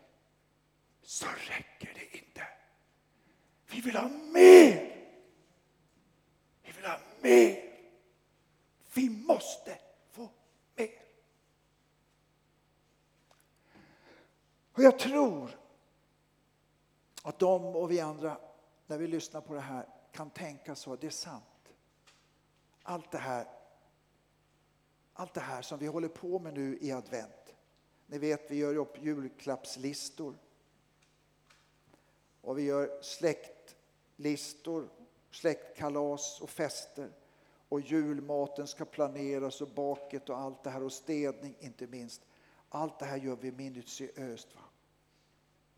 så 1.05 1.25
räcker 1.25 1.93
det 1.93 2.17
inte. 2.17 2.47
Vi 3.67 3.81
vill 3.81 3.95
ha 3.95 4.09
mer. 4.09 4.95
Vi 6.63 6.71
vill 6.71 6.85
ha 6.85 6.99
mer. 7.21 7.77
Vi 8.93 9.09
måste 9.09 9.77
få 10.11 10.29
mer. 10.75 10.89
Och 14.71 14.83
jag 14.83 14.99
tror 14.99 15.59
att 17.23 17.39
de 17.39 17.65
och 17.65 17.91
vi 17.91 17.99
andra, 17.99 18.37
när 18.87 18.97
vi 18.97 19.07
lyssnar 19.07 19.41
på 19.41 19.53
det 19.53 19.59
här, 19.59 19.87
kan 20.11 20.29
tänka 20.29 20.75
så. 20.75 20.95
Det 20.95 21.07
är 21.07 21.11
sant. 21.11 21.43
Allt 22.83 23.11
det 23.11 23.17
här, 23.17 23.47
allt 25.13 25.33
det 25.33 25.41
här 25.41 25.61
som 25.61 25.79
vi 25.79 25.87
håller 25.87 26.07
på 26.07 26.39
med 26.39 26.53
nu 26.53 26.77
i 26.81 26.91
advent. 26.91 27.55
Ni 28.07 28.17
vet, 28.17 28.51
vi 28.51 28.55
gör 28.55 28.75
upp 28.75 29.03
julklappslistor 29.03 30.35
och 32.45 32.57
vi 32.57 32.63
gör 32.63 33.01
släktlistor, 33.01 34.89
släktkalas 35.31 36.41
och 36.41 36.49
fester. 36.49 37.09
Och 37.69 37.81
julmaten 37.81 38.67
ska 38.67 38.85
planeras 38.85 39.61
och 39.61 39.67
baket 39.67 40.29
och 40.29 40.37
allt 40.37 40.63
det 40.63 40.69
här 40.69 40.83
och 40.83 40.93
städning 40.93 41.55
inte 41.59 41.87
minst. 41.87 42.21
Allt 42.69 42.99
det 42.99 43.05
här 43.05 43.17
gör 43.17 43.35
vi 43.35 43.51
minutiöst. 43.51 44.55
Va? 44.55 44.61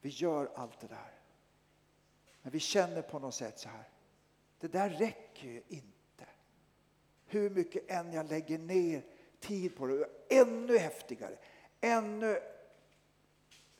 Vi 0.01 0.09
gör 0.09 0.51
allt 0.55 0.79
det 0.79 0.87
där. 0.87 1.13
Men 2.41 2.51
vi 2.51 2.59
känner 2.59 3.01
på 3.01 3.19
något 3.19 3.35
sätt 3.35 3.59
så 3.59 3.69
här. 3.69 3.89
Det 4.59 4.67
där 4.67 4.89
räcker 4.89 5.47
ju 5.47 5.63
inte. 5.67 6.25
Hur 7.25 7.49
mycket 7.49 7.91
än 7.91 8.13
jag 8.13 8.29
lägger 8.29 8.57
ner 8.57 9.05
tid 9.39 9.75
på 9.75 9.87
det. 9.87 10.09
Ännu 10.29 10.77
häftigare, 10.77 11.37
ännu 11.81 12.41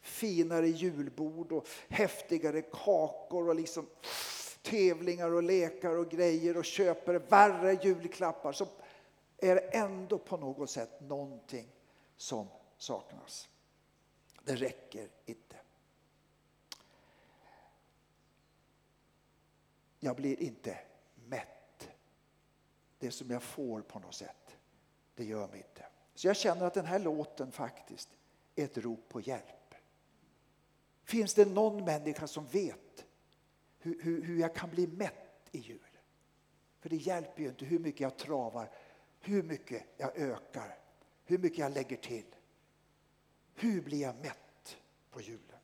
finare 0.07 0.67
julbord 0.67 1.51
och 1.51 1.67
häftigare 1.89 2.61
kakor 2.61 3.49
och 3.49 3.55
liksom 3.55 3.87
tävlingar 4.61 5.31
och 5.31 5.43
lekar 5.43 5.97
och 5.97 6.09
grejer 6.09 6.57
och 6.57 6.65
köper 6.65 7.13
värre 7.13 7.73
julklappar 7.83 8.51
så 8.51 8.67
är 9.37 9.55
det 9.55 9.61
ändå 9.61 10.17
på 10.17 10.37
något 10.37 10.69
sätt 10.69 11.01
någonting 11.01 11.67
som 12.15 12.47
saknas. 12.77 13.49
Det 14.43 14.55
räcker 14.55 15.09
inte. 15.25 15.55
Jag 19.99 20.15
blir 20.15 20.41
inte 20.41 20.77
mätt. 21.25 21.89
Det 22.99 23.11
som 23.11 23.31
jag 23.31 23.43
får 23.43 23.81
på 23.81 23.99
något 23.99 24.15
sätt, 24.15 24.55
det 25.15 25.23
gör 25.23 25.47
mig 25.47 25.57
inte. 25.57 25.85
Så 26.15 26.27
jag 26.27 26.35
känner 26.35 26.65
att 26.65 26.73
den 26.73 26.85
här 26.85 26.99
låten 26.99 27.51
faktiskt 27.51 28.09
är 28.55 28.65
ett 28.65 28.77
rop 28.77 29.09
på 29.09 29.21
hjälp. 29.21 29.56
Finns 31.07 31.33
det 31.33 31.45
någon 31.45 31.85
människa 31.85 32.27
som 32.27 32.45
vet 32.45 33.05
hur, 33.79 34.03
hur, 34.03 34.21
hur 34.21 34.39
jag 34.39 34.55
kan 34.55 34.69
bli 34.69 34.87
mätt 34.87 35.49
i 35.51 35.59
jul? 35.59 35.79
För 36.79 36.89
det 36.89 36.95
hjälper 36.95 37.41
ju 37.41 37.49
inte 37.49 37.65
hur 37.65 37.79
mycket 37.79 38.01
jag 38.01 38.17
travar, 38.17 38.71
hur 39.19 39.43
mycket 39.43 39.83
jag 39.97 40.17
ökar, 40.17 40.77
hur 41.25 41.37
mycket 41.37 41.57
jag 41.57 41.73
lägger 41.73 41.97
till. 41.97 42.25
Hur 43.55 43.81
blir 43.81 44.01
jag 44.01 44.15
mätt 44.15 44.77
på 45.11 45.21
julen? 45.21 45.59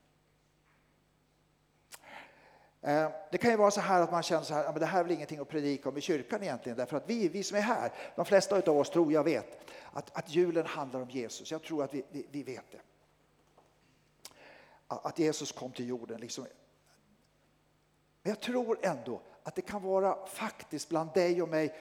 Eh, 2.81 3.12
det 3.31 3.38
kan 3.38 3.51
ju 3.51 3.57
vara 3.57 3.71
så 3.71 3.81
här 3.81 4.01
att 4.01 4.12
man 4.12 4.23
känner 4.23 4.43
så 4.43 4.53
här, 4.53 4.79
det 4.79 4.85
här 4.85 5.00
är 5.00 5.03
väl 5.03 5.13
ingenting 5.13 5.39
att 5.39 5.50
predika 5.50 5.89
om 5.89 5.97
i 5.97 6.01
kyrkan 6.01 6.43
egentligen, 6.43 6.77
därför 6.77 6.97
att 6.97 7.09
vi, 7.09 7.27
vi 7.27 7.43
som 7.43 7.57
är 7.57 7.62
här, 7.62 7.91
de 8.15 8.25
flesta 8.25 8.55
av 8.55 8.77
oss 8.77 8.89
tror 8.89 9.13
jag 9.13 9.23
vet 9.23 9.59
att, 9.91 10.17
att 10.17 10.29
julen 10.29 10.65
handlar 10.65 11.01
om 11.01 11.09
Jesus. 11.09 11.51
Jag 11.51 11.63
tror 11.63 11.83
att 11.83 11.93
vi, 11.93 12.03
vi, 12.12 12.27
vi 12.31 12.43
vet 12.43 12.71
det. 12.71 12.81
Att 15.03 15.19
Jesus 15.19 15.51
kom 15.51 15.71
till 15.71 15.88
jorden. 15.88 16.21
Liksom. 16.21 16.45
Men 18.21 18.29
jag 18.29 18.39
tror 18.39 18.79
ändå 18.81 19.21
att 19.43 19.55
det 19.55 19.62
kan 19.62 19.83
vara 19.83 20.25
faktiskt 20.25 20.89
bland 20.89 21.13
dig 21.13 21.41
och 21.41 21.50
mig, 21.50 21.75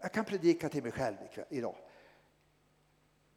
jag 0.00 0.12
kan 0.12 0.24
predika 0.24 0.68
till 0.68 0.82
mig 0.82 0.92
själv 0.92 1.16
idag, 1.48 1.76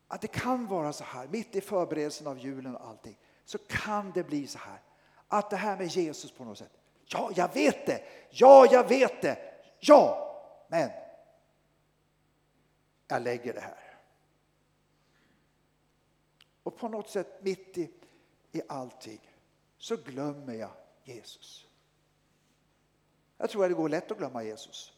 att 0.08 0.22
det 0.22 0.28
kan 0.28 0.68
vara 0.68 0.94
så 0.94 1.04
här, 1.04 1.28
mitt 1.28 1.56
i 1.56 1.62
förberedelsen 1.62 2.28
av 2.28 2.40
julen 2.40 2.76
och 2.76 2.88
allting, 2.88 3.18
så 3.46 3.58
kan 3.58 4.12
det 4.12 4.24
bli 4.24 4.48
så 4.48 4.60
här, 4.60 4.82
att 5.28 5.50
det 5.50 5.56
här 5.56 5.78
med 5.78 5.88
Jesus 5.88 6.32
på 6.32 6.44
något 6.44 6.58
sätt, 6.58 6.72
ja, 7.06 7.32
jag 7.36 7.54
vet 7.54 7.86
det, 7.86 8.04
ja, 8.30 8.68
jag 8.72 8.90
vet 8.90 9.22
det, 9.22 9.38
ja, 9.80 10.28
men 10.68 10.90
jag 13.08 13.22
lägger 13.22 13.54
det 13.54 13.60
här. 13.60 13.98
Och 16.64 16.78
på 16.78 16.88
något 16.88 17.10
sätt 17.10 17.44
mitt 17.44 17.78
i, 17.78 17.92
i 18.52 18.62
allting 18.68 19.20
så 19.78 19.98
glömmer 19.98 20.54
jag 20.54 20.72
Jesus. 21.04 21.68
Jag 23.38 23.50
tror 23.50 23.64
att 23.64 23.72
det 23.72 23.76
går 23.76 23.90
lätt 23.90 24.12
att 24.12 24.18
glömma 24.18 24.44
Jesus. 24.44 24.94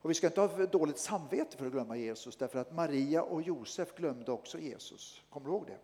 Och 0.00 0.10
vi 0.10 0.14
ska 0.14 0.26
inte 0.26 0.40
ha 0.40 0.66
dåligt 0.66 0.98
samvete 0.98 1.56
för 1.56 1.66
att 1.66 1.72
glömma 1.72 1.96
Jesus 1.96 2.36
därför 2.36 2.58
att 2.58 2.72
Maria 2.72 3.22
och 3.22 3.42
Josef 3.42 3.94
glömde 3.94 4.32
också 4.32 4.58
Jesus. 4.58 5.22
Kommer 5.30 5.46
du 5.46 5.52
ihåg 5.52 5.66
det? 5.66 5.78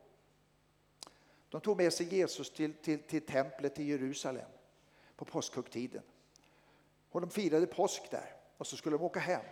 De 1.48 1.60
tog 1.60 1.76
med 1.76 1.92
sig 1.92 2.14
Jesus 2.14 2.50
till, 2.50 2.74
till, 2.74 3.02
till 3.02 3.26
templet 3.26 3.78
i 3.78 3.84
Jerusalem 3.84 4.50
på 5.16 5.24
påskhögtiden. 5.24 6.02
Och 7.10 7.20
de 7.20 7.30
firade 7.30 7.66
påsk 7.66 8.10
där 8.10 8.36
och 8.56 8.66
så 8.66 8.76
skulle 8.76 8.96
de 8.96 9.04
åka 9.04 9.20
hem. 9.20 9.44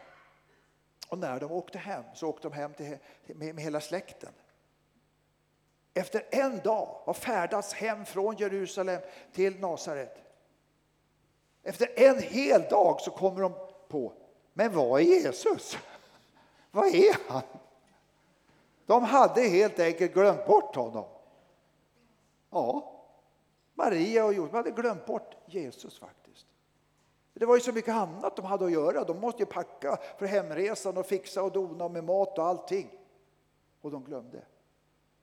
Och 1.08 1.18
när 1.18 1.40
de 1.40 1.52
åkte 1.52 1.78
hem 1.78 2.04
så 2.14 2.28
åkte 2.28 2.48
de 2.48 2.54
hem 2.54 2.74
till, 2.74 2.98
med, 3.26 3.54
med 3.54 3.64
hela 3.64 3.80
släkten. 3.80 4.32
Efter 6.00 6.22
en 6.30 6.58
dag 6.58 7.00
har 7.04 7.14
färdats 7.14 7.72
hem 7.72 8.04
från 8.04 8.36
Jerusalem 8.36 9.00
till 9.32 9.60
Nasaret. 9.60 10.18
Efter 11.62 11.88
en 11.96 12.22
hel 12.22 12.62
dag 12.62 13.00
så 13.00 13.10
kommer 13.10 13.42
de 13.42 13.52
på 13.88 14.12
men 14.52 14.72
vad 14.72 15.00
är 15.00 15.04
Jesus? 15.04 15.78
Vad 16.70 16.86
är 16.86 17.16
han? 17.28 17.42
De 18.86 19.04
hade 19.04 19.40
helt 19.40 19.78
enkelt 19.78 20.14
glömt 20.14 20.46
bort 20.46 20.76
honom. 20.76 21.04
Ja, 22.50 22.92
Maria 23.74 24.24
och 24.24 24.34
Josef 24.34 24.52
hade 24.52 24.70
glömt 24.70 25.06
bort 25.06 25.36
Jesus 25.46 25.98
faktiskt. 25.98 26.46
Det 27.34 27.46
var 27.46 27.54
ju 27.54 27.60
så 27.60 27.72
mycket 27.72 27.94
annat 27.94 28.36
de 28.36 28.44
hade 28.44 28.64
att 28.64 28.72
göra. 28.72 29.04
De 29.04 29.20
måste 29.20 29.42
ju 29.42 29.46
packa 29.46 29.98
för 30.18 30.26
hemresan 30.26 30.96
och 30.96 31.06
fixa 31.06 31.42
och 31.42 31.52
dona 31.52 31.88
med 31.88 32.04
mat 32.04 32.38
och 32.38 32.46
allting. 32.46 32.90
Och 33.80 33.90
de 33.90 34.04
glömde. 34.04 34.42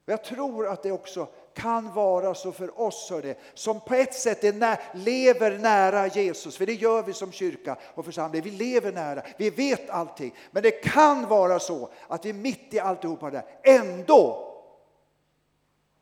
Jag 0.09 0.23
tror 0.23 0.67
att 0.67 0.83
det 0.83 0.91
också 0.91 1.27
kan 1.53 1.93
vara 1.93 2.35
så 2.35 2.51
för 2.51 2.79
oss 2.81 3.09
hörde, 3.09 3.35
som 3.53 3.79
på 3.79 3.93
ett 3.93 4.13
sätt 4.13 4.43
är 4.43 4.53
när, 4.53 4.79
lever 4.93 5.57
nära 5.57 6.07
Jesus. 6.07 6.57
För 6.57 6.65
det 6.65 6.73
gör 6.73 7.03
vi 7.03 7.13
som 7.13 7.31
kyrka 7.31 7.77
och 7.95 8.05
församling. 8.05 8.41
Vi 8.41 8.51
lever 8.51 8.91
nära, 8.91 9.23
vi 9.37 9.49
vet 9.49 9.89
allting. 9.89 10.35
Men 10.51 10.63
det 10.63 10.71
kan 10.71 11.27
vara 11.27 11.59
så 11.59 11.89
att 12.07 12.25
vi 12.25 12.33
mitt 12.33 12.73
i 12.73 12.79
alltihopa 12.79 13.29
där 13.29 13.45
ändå 13.63 14.53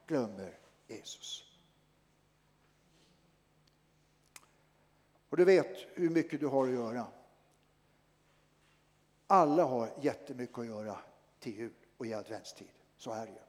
glömmer 0.07 0.59
Jesus. 0.87 1.43
Och 5.29 5.37
du 5.37 5.45
vet 5.45 5.77
hur 5.93 6.09
mycket 6.09 6.39
du 6.39 6.47
har 6.47 6.67
att 6.67 6.73
göra. 6.73 7.07
Alla 9.27 9.63
har 9.63 9.89
jättemycket 10.01 10.59
att 10.59 10.65
göra 10.65 10.97
till 11.39 11.55
jul 11.55 11.73
och 11.97 12.05
i 12.05 12.13
adventstid. 12.13 12.71
Så 12.97 13.11
är 13.11 13.25
det 13.25 13.31
ju. 13.31 13.44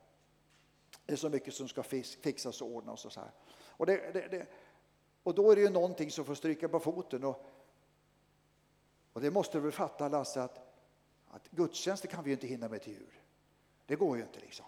Det 1.06 1.12
är 1.12 1.16
så 1.16 1.28
mycket 1.28 1.54
som 1.54 1.68
ska 1.68 1.82
fixas 1.82 2.62
och 2.62 2.68
ordnas 2.68 3.04
och 3.04 3.12
så 3.12 3.20
här. 3.20 3.30
Och, 3.58 3.86
det, 3.86 4.12
det, 4.12 4.28
det, 4.28 4.46
och 5.22 5.34
då 5.34 5.50
är 5.50 5.56
det 5.56 5.62
ju 5.62 5.70
någonting 5.70 6.10
som 6.10 6.24
får 6.24 6.34
stryka 6.34 6.68
på 6.68 6.80
foten. 6.80 7.24
Och, 7.24 7.46
och 9.12 9.20
det 9.20 9.30
måste 9.30 9.58
du 9.58 9.62
väl 9.62 9.72
fatta 9.72 10.08
Lasse 10.08 10.42
att, 10.42 10.58
att 11.30 11.50
gudstjänster 11.50 12.08
kan 12.08 12.24
vi 12.24 12.30
ju 12.30 12.34
inte 12.34 12.46
hinna 12.46 12.68
med 12.68 12.82
till 12.82 12.92
jul. 12.92 13.14
Det 13.86 13.96
går 13.96 14.16
ju 14.16 14.22
inte 14.22 14.40
liksom. 14.40 14.66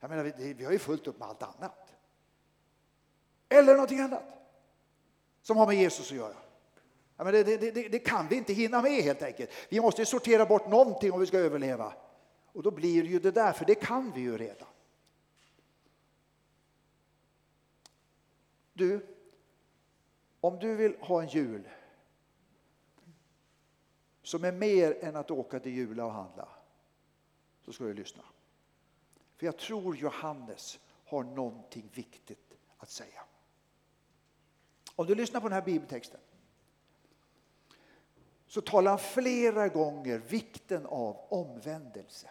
Jag 0.00 0.10
menar, 0.10 0.24
vi, 0.24 0.52
vi 0.52 0.64
har 0.64 0.72
ju 0.72 0.78
fullt 0.78 1.06
upp 1.06 1.18
med 1.18 1.28
allt 1.28 1.42
annat. 1.42 1.94
Eller 3.48 3.72
någonting 3.72 4.00
annat 4.00 4.24
som 5.42 5.56
har 5.56 5.66
med 5.66 5.76
Jesus 5.76 6.10
att 6.10 6.16
göra. 6.16 6.36
Ja, 7.16 7.24
men 7.24 7.32
det, 7.32 7.44
det, 7.44 7.70
det, 7.70 7.88
det, 7.88 7.98
kan 7.98 8.28
vi 8.28 8.36
inte 8.36 8.52
hinna 8.52 8.82
med 8.82 9.02
helt 9.02 9.22
enkelt. 9.22 9.50
Vi 9.68 9.80
måste 9.80 10.06
sortera 10.06 10.46
bort 10.46 10.68
någonting 10.68 11.12
om 11.12 11.20
vi 11.20 11.26
ska 11.26 11.38
överleva. 11.38 11.92
Och 12.52 12.62
då 12.62 12.70
blir 12.70 13.02
det 13.02 13.08
ju 13.08 13.18
det 13.18 13.30
där, 13.30 13.52
för 13.52 13.64
det 13.64 13.74
kan 13.74 14.12
vi 14.12 14.20
ju 14.20 14.38
redan. 14.38 14.68
Du, 18.72 19.06
om 20.40 20.58
du 20.58 20.76
vill 20.76 20.96
ha 21.00 21.22
en 21.22 21.28
jul 21.28 21.68
som 24.22 24.44
är 24.44 24.52
mer 24.52 25.04
än 25.04 25.16
att 25.16 25.30
åka 25.30 25.60
till 25.60 25.72
Jula 25.72 26.04
och 26.04 26.12
handla, 26.12 26.48
så 27.64 27.72
ska 27.72 27.84
du 27.84 27.94
lyssna. 27.94 28.22
För 29.36 29.46
jag 29.46 29.56
tror 29.58 29.96
Johannes 29.96 30.78
har 31.04 31.22
någonting 31.22 31.90
viktigt 31.94 32.58
att 32.78 32.90
säga. 32.90 33.22
Om 34.96 35.06
du 35.06 35.14
lyssnar 35.14 35.40
på 35.40 35.48
den 35.48 35.54
här 35.54 35.62
bibeltexten 35.62 36.20
så 38.46 38.60
talar 38.60 38.90
han 38.90 38.98
flera 38.98 39.68
gånger 39.68 40.18
vikten 40.18 40.86
av 40.86 41.16
omvändelse. 41.28 42.30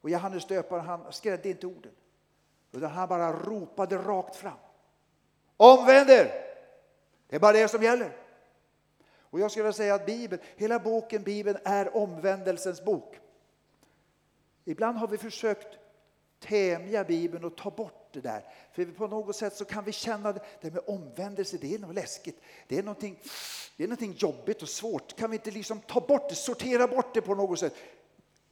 Och 0.00 0.10
Johannes 0.10 0.46
döparen 0.46 0.84
han 0.84 1.12
skrädde 1.12 1.48
inte 1.48 1.66
orden, 1.66 1.92
utan 2.72 2.90
han 2.90 3.08
bara 3.08 3.32
ropade 3.32 3.96
rakt 3.98 4.36
fram. 4.36 4.58
Omvänd 5.56 6.10
er! 6.10 6.44
Det 7.28 7.36
är 7.36 7.40
bara 7.40 7.52
det 7.52 7.68
som 7.68 7.82
gäller. 7.82 8.16
Och 9.20 9.40
jag 9.40 9.50
skulle 9.50 9.62
vilja 9.62 9.72
säga 9.72 9.94
att 9.94 10.06
Bibeln, 10.06 10.42
hela 10.56 10.78
boken 10.78 11.22
Bibeln 11.22 11.58
är 11.64 11.96
omvändelsens 11.96 12.84
bok. 12.84 13.18
Ibland 14.64 14.98
har 14.98 15.08
vi 15.08 15.18
försökt 15.18 15.78
tämja 16.40 17.04
Bibeln 17.04 17.44
och 17.44 17.56
ta 17.56 17.70
bort 17.70 18.08
det 18.12 18.20
där. 18.20 18.44
För 18.72 18.84
på 18.84 19.06
något 19.06 19.36
sätt 19.36 19.56
så 19.56 19.64
kan 19.64 19.84
vi 19.84 19.92
känna 19.92 20.32
det, 20.32 20.40
det 20.60 20.70
med 20.70 20.82
omvändelse, 20.86 21.56
det 21.60 21.74
är 21.74 21.78
något 21.78 21.94
läskigt. 21.94 22.40
Det 22.68 22.78
är 22.78 22.82
någonting, 22.82 23.18
det 23.76 23.84
är 23.84 23.88
någonting 23.88 24.14
jobbigt 24.18 24.62
och 24.62 24.68
svårt. 24.68 25.16
Kan 25.16 25.30
vi 25.30 25.36
inte 25.36 25.50
liksom 25.50 25.80
ta 25.80 26.00
bort 26.00 26.28
det, 26.28 26.34
sortera 26.34 26.88
bort 26.88 27.14
det 27.14 27.20
på 27.20 27.34
något 27.34 27.58
sätt? 27.58 27.74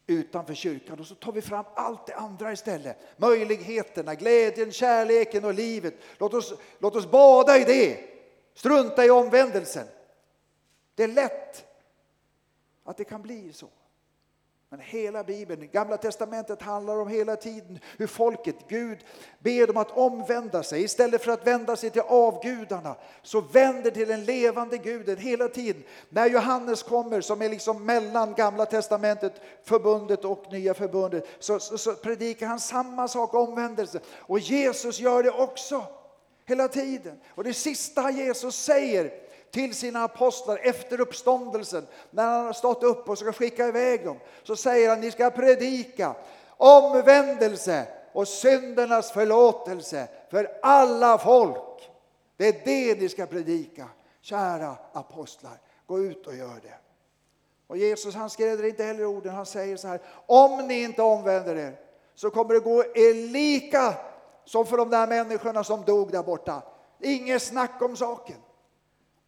Utanför 0.06 0.54
kyrkan 0.54 1.00
och 1.00 1.06
så 1.06 1.14
tar 1.14 1.32
vi 1.32 1.42
fram 1.42 1.64
allt 1.74 2.06
det 2.06 2.14
andra 2.14 2.52
istället. 2.52 2.98
Möjligheterna, 3.16 4.14
glädjen, 4.14 4.72
kärleken 4.72 5.44
och 5.44 5.54
livet. 5.54 5.94
Låt 6.18 6.34
oss, 6.34 6.54
låt 6.78 6.96
oss 6.96 7.10
bada 7.10 7.58
i 7.58 7.64
det. 7.64 7.98
Strunta 8.54 9.04
i 9.04 9.10
omvändelsen. 9.10 9.86
Det 10.94 11.04
är 11.04 11.08
lätt 11.08 11.66
att 12.84 12.96
det 12.96 13.04
kan 13.04 13.22
bli 13.22 13.52
så. 13.52 13.68
Men 14.72 14.80
hela 14.80 15.24
Bibeln, 15.24 15.68
Gamla 15.72 15.96
Testamentet 15.96 16.62
handlar 16.62 16.96
om 16.96 17.08
hela 17.08 17.36
tiden 17.36 17.78
hur 17.98 18.06
folket, 18.06 18.56
Gud, 18.68 18.98
ber 19.38 19.66
dem 19.66 19.76
att 19.76 19.90
omvända 19.90 20.62
sig. 20.62 20.82
Istället 20.82 21.24
för 21.24 21.32
att 21.32 21.46
vända 21.46 21.76
sig 21.76 21.90
till 21.90 22.02
avgudarna 22.02 22.94
så 23.22 23.40
vänder 23.40 23.90
till 23.90 24.08
den 24.08 24.24
levande 24.24 24.78
guden 24.78 25.16
hela 25.16 25.48
tiden. 25.48 25.82
När 26.08 26.26
Johannes 26.26 26.82
kommer 26.82 27.20
som 27.20 27.42
är 27.42 27.48
liksom 27.48 27.86
mellan 27.86 28.34
Gamla 28.34 28.66
Testamentet, 28.66 29.32
förbundet 29.64 30.24
och 30.24 30.44
Nya 30.52 30.74
förbundet 30.74 31.26
så, 31.38 31.60
så, 31.60 31.78
så 31.78 31.94
predikar 31.94 32.46
han 32.46 32.60
samma 32.60 33.08
sak, 33.08 33.34
omvändelse. 33.34 34.00
Och 34.16 34.38
Jesus 34.38 35.00
gör 35.00 35.22
det 35.22 35.30
också 35.30 35.84
hela 36.44 36.68
tiden. 36.68 37.20
Och 37.28 37.44
det 37.44 37.54
sista 37.54 38.10
Jesus 38.10 38.56
säger 38.56 39.12
till 39.52 39.74
sina 39.74 40.04
apostlar 40.04 40.60
efter 40.62 41.00
uppståndelsen, 41.00 41.86
när 42.10 42.26
han 42.26 42.46
har 42.46 42.52
stått 42.52 42.82
upp 42.82 43.08
och 43.08 43.18
ska 43.18 43.32
skicka 43.32 43.68
iväg 43.68 44.04
dem, 44.04 44.18
så 44.42 44.56
säger 44.56 44.88
han 44.88 45.00
ni 45.00 45.10
ska 45.10 45.30
predika 45.30 46.14
omvändelse 46.56 47.86
och 48.12 48.28
syndernas 48.28 49.12
förlåtelse 49.12 50.08
för 50.30 50.58
alla 50.62 51.18
folk. 51.18 51.90
Det 52.36 52.48
är 52.48 52.60
det 52.64 53.00
ni 53.00 53.08
ska 53.08 53.26
predika, 53.26 53.88
kära 54.20 54.76
apostlar. 54.92 55.60
Gå 55.86 56.00
ut 56.00 56.26
och 56.26 56.36
gör 56.36 56.60
det. 56.62 56.74
Och 57.66 57.76
Jesus 57.76 58.14
han 58.14 58.30
skräder 58.30 58.64
inte 58.64 58.84
heller 58.84 59.04
orden, 59.04 59.34
han 59.34 59.46
säger 59.46 59.76
så 59.76 59.88
här, 59.88 60.00
om 60.26 60.68
ni 60.68 60.82
inte 60.82 61.02
omvänder 61.02 61.56
er 61.56 61.76
så 62.14 62.30
kommer 62.30 62.54
det 62.54 62.60
gå 62.60 62.84
er 62.84 63.28
lika 63.28 63.94
som 64.44 64.66
för 64.66 64.76
de 64.76 64.90
där 64.90 65.06
människorna 65.06 65.64
som 65.64 65.84
dog 65.84 66.12
där 66.12 66.22
borta. 66.22 66.62
Inget 67.00 67.42
snack 67.42 67.82
om 67.82 67.96
saken. 67.96 68.36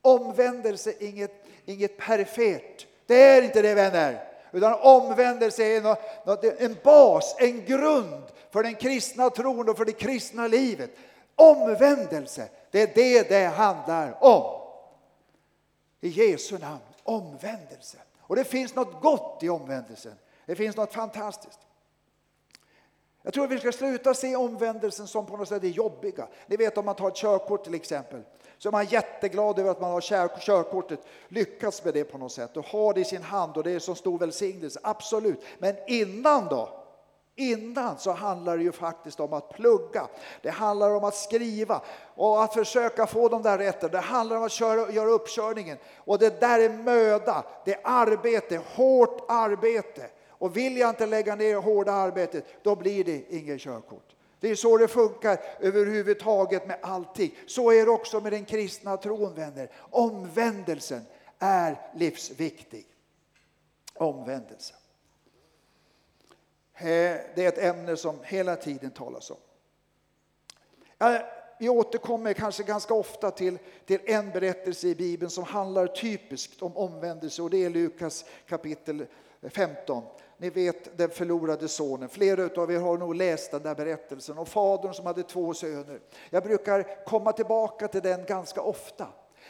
Omvändelse 0.05 0.91
är 0.91 1.09
inget, 1.09 1.45
inget 1.65 1.97
perifert. 1.97 2.87
Det 3.07 3.23
är 3.23 3.43
inte 3.43 3.63
det 3.63 3.75
vänner. 3.75 4.29
Utan 4.53 4.75
omvändelse 4.81 5.65
är 5.65 5.83
något, 6.25 6.45
en 6.45 6.77
bas, 6.83 7.37
en 7.39 7.65
grund 7.65 8.25
för 8.51 8.63
den 8.63 8.75
kristna 8.75 9.31
tron 9.31 9.69
och 9.69 9.77
för 9.77 9.85
det 9.85 9.93
kristna 9.93 10.47
livet. 10.47 10.91
Omvändelse, 11.37 12.49
det 12.71 12.83
är 12.83 12.95
det 12.95 13.29
det 13.29 13.45
handlar 13.45 14.25
om. 14.25 14.61
I 16.01 16.09
Jesu 16.09 16.59
namn, 16.59 16.81
omvändelse. 17.03 17.99
Och 18.21 18.37
det 18.37 18.45
finns 18.45 18.75
något 18.75 19.03
gott 19.03 19.43
i 19.43 19.49
omvändelsen. 19.49 20.15
Det 20.47 20.55
finns 20.55 20.77
något 20.77 20.93
fantastiskt. 20.93 21.59
Jag 23.23 23.35
tror 23.35 23.47
vi 23.47 23.59
ska 23.59 23.73
sluta 23.73 24.15
se 24.15 24.37
omvändelsen 24.37 25.07
som 25.07 25.27
på 25.27 25.37
något 25.37 25.49
sätt 25.49 25.63
det 25.63 25.69
jobbiga. 25.69 26.29
Ni 26.47 26.57
vet 26.57 26.79
om 26.79 26.85
man 26.85 26.95
tar 26.95 27.09
ett 27.09 27.17
körkort 27.17 27.65
till 27.65 27.75
exempel 27.75 28.23
så 28.65 28.69
är 28.69 28.73
man 28.73 28.85
jätteglad 28.85 29.59
över 29.59 29.71
att 29.71 29.81
man 29.81 29.91
har 29.91 30.01
körkortet, 30.41 31.01
lyckats 31.29 31.85
med 31.85 31.95
det 31.95 32.05
på 32.05 32.19
något 32.19 32.33
sätt 32.33 32.57
och 32.57 32.65
har 32.65 32.95
det 32.95 33.01
i 33.01 33.05
sin 33.05 33.23
hand 33.23 33.57
och 33.57 33.65
det 33.65 33.71
är 33.71 33.79
så 33.79 33.95
stor 33.95 34.19
välsignelse. 34.19 34.81
Absolut, 34.83 35.41
men 35.59 35.77
innan 35.87 36.49
då? 36.49 36.69
Innan 37.37 37.99
så 37.99 38.13
handlar 38.13 38.57
det 38.57 38.63
ju 38.63 38.73
faktiskt 38.73 39.21
om 39.21 39.33
att 39.33 39.51
plugga. 39.51 40.09
Det 40.43 40.51
handlar 40.51 40.91
om 40.91 41.05
att 41.05 41.15
skriva 41.15 41.83
och 42.15 42.45
att 42.45 42.55
försöka 42.55 43.07
få 43.07 43.29
de 43.29 43.43
där 43.43 43.59
rätten. 43.59 43.91
Det 43.91 43.99
handlar 43.99 44.37
om 44.37 44.43
att 44.43 44.53
köra, 44.53 44.91
göra 44.91 45.11
uppkörningen. 45.11 45.79
Och 45.97 46.19
det 46.19 46.41
där 46.41 46.61
är 46.61 46.69
möda, 46.69 47.45
det 47.65 47.75
är 47.75 47.81
arbete, 47.85 48.61
hårt 48.75 49.25
arbete. 49.29 50.07
Och 50.29 50.57
vill 50.57 50.77
jag 50.77 50.91
inte 50.91 51.07
lägga 51.07 51.35
ner 51.35 51.57
hårda 51.57 51.93
arbetet, 51.93 52.45
då 52.63 52.77
blir 52.77 53.05
det 53.05 53.25
ingen 53.29 53.59
körkort. 53.59 54.14
Det 54.45 54.51
är 54.51 54.55
så 54.55 54.77
det 54.77 54.89
funkar 54.89 55.41
överhuvudtaget 55.61 56.67
med 56.67 56.79
allting. 56.83 57.35
Så 57.47 57.73
är 57.73 57.85
det 57.85 57.91
också 57.91 58.21
med 58.21 58.33
den 58.33 58.45
kristna 58.45 58.97
tron, 58.97 59.35
vänner. 59.35 59.71
Omvändelsen 59.77 61.03
är 61.39 61.91
livsviktig. 61.95 62.87
Omvändelsen. 63.95 64.77
Eh, 66.75 66.85
det 66.85 67.37
är 67.37 67.49
ett 67.49 67.59
ämne 67.59 67.97
som 67.97 68.19
hela 68.23 68.57
tiden 68.57 68.91
talas 68.91 69.31
om. 69.31 69.37
Vi 71.59 71.69
återkommer 71.69 72.33
kanske 72.33 72.63
ganska 72.63 72.95
ofta 72.95 73.31
till, 73.31 73.59
till 73.85 74.01
en 74.05 74.31
berättelse 74.31 74.89
i 74.89 74.95
Bibeln 74.95 75.31
som 75.31 75.45
handlar 75.45 75.87
typiskt 75.87 76.63
om 76.63 76.77
omvändelse 76.77 77.43
och 77.43 77.51
det 77.51 77.65
är 77.65 77.71
Lukas 77.71 78.25
kapitel 78.49 79.07
15. 79.43 80.03
Ni 80.39 80.51
vet 80.51 80.99
den 80.99 81.11
förlorade 81.11 81.69
sonen. 81.69 82.09
Flera 82.09 82.63
av 82.63 82.73
er 82.73 82.79
har 82.79 82.99
nog 82.99 83.15
läst 83.15 83.51
den 83.51 83.63
där 83.63 83.75
berättelsen 83.75 84.39
om 84.39 84.47
fadern 84.47 84.95
som 84.95 85.07
hade 85.07 85.23
två 85.23 85.55
söner. 85.55 86.01
Jag 86.31 86.43
brukar 86.43 87.05
komma 87.05 87.33
tillbaka 87.33 87.89
till 87.89 88.03
den 88.03 88.25
ganska 88.25 88.61
ofta. 88.63 89.07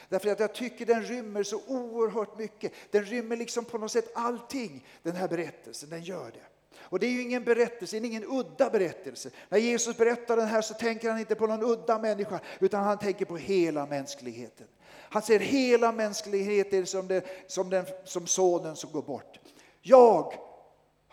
Därför 0.09 0.29
att 0.29 0.40
jag 0.40 0.55
tycker 0.55 0.87
den 0.87 1.03
rymmer 1.03 1.42
så 1.42 1.61
oerhört 1.66 2.38
mycket. 2.38 2.73
Den 2.90 3.05
rymmer 3.05 3.37
liksom 3.37 3.64
på 3.64 3.79
något 3.79 3.92
sätt 3.92 4.12
allting, 4.14 4.87
den 5.03 5.16
här 5.16 5.29
berättelsen. 5.29 5.90
Den 5.90 6.03
gör 6.03 6.31
det. 6.31 6.42
Och 6.79 6.99
det 6.99 7.07
är 7.07 7.11
ju 7.11 7.23
ingen 7.23 7.44
berättelse, 7.44 7.97
ingen 7.97 8.25
udda 8.25 8.70
berättelse. 8.70 9.31
När 9.49 9.59
Jesus 9.59 9.97
berättar 9.97 10.37
den 10.37 10.47
här 10.47 10.62
så 10.62 10.75
tänker 10.75 11.11
han 11.11 11.18
inte 11.18 11.35
på 11.35 11.47
någon 11.47 11.62
udda 11.62 11.99
människa, 11.99 12.40
utan 12.61 12.85
han 12.85 12.99
tänker 12.99 13.25
på 13.25 13.37
hela 13.37 13.87
mänskligheten. 13.87 14.66
Han 15.14 15.23
ser 15.23 15.38
hela 15.38 15.92
mänskligheten 15.92 16.87
som, 16.87 17.09
det, 17.09 17.25
som, 17.47 17.70
den, 17.70 17.85
som 18.05 18.27
sonen 18.27 18.77
som 18.77 18.92
går 18.92 19.03
bort. 19.03 19.38
Jag 19.83 20.35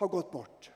har 0.02 0.08
gått 0.08 0.32
bort. 0.32 0.72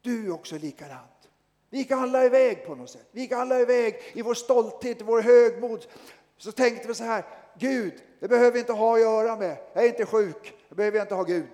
Du 0.00 0.26
är 0.26 0.32
också 0.32 0.58
likadant. 0.58 1.30
Vi 1.70 1.78
gick 1.78 1.90
alla 1.90 2.24
iväg 2.24 2.66
på 2.66 2.74
något 2.74 2.90
sätt. 2.90 3.08
Vi 3.10 3.20
gick 3.20 3.32
alla 3.32 3.60
iväg 3.60 4.00
i 4.12 4.22
vår 4.22 4.34
stolthet, 4.34 5.00
i 5.00 5.04
vår 5.04 5.20
högmod. 5.20 5.86
Så 6.36 6.52
tänkte 6.52 6.88
vi 6.88 6.94
så 6.94 7.04
här, 7.04 7.24
Gud, 7.58 8.02
det 8.20 8.28
behöver 8.28 8.52
vi 8.52 8.58
inte 8.58 8.72
ha 8.72 8.94
att 8.94 9.00
göra 9.00 9.36
med. 9.36 9.56
Jag 9.72 9.84
är 9.84 9.88
inte 9.88 10.06
sjuk, 10.06 10.54
det 10.68 10.74
behöver 10.74 10.98
jag 10.98 11.04
inte 11.04 11.14
ha 11.14 11.22
Gud. 11.22 11.48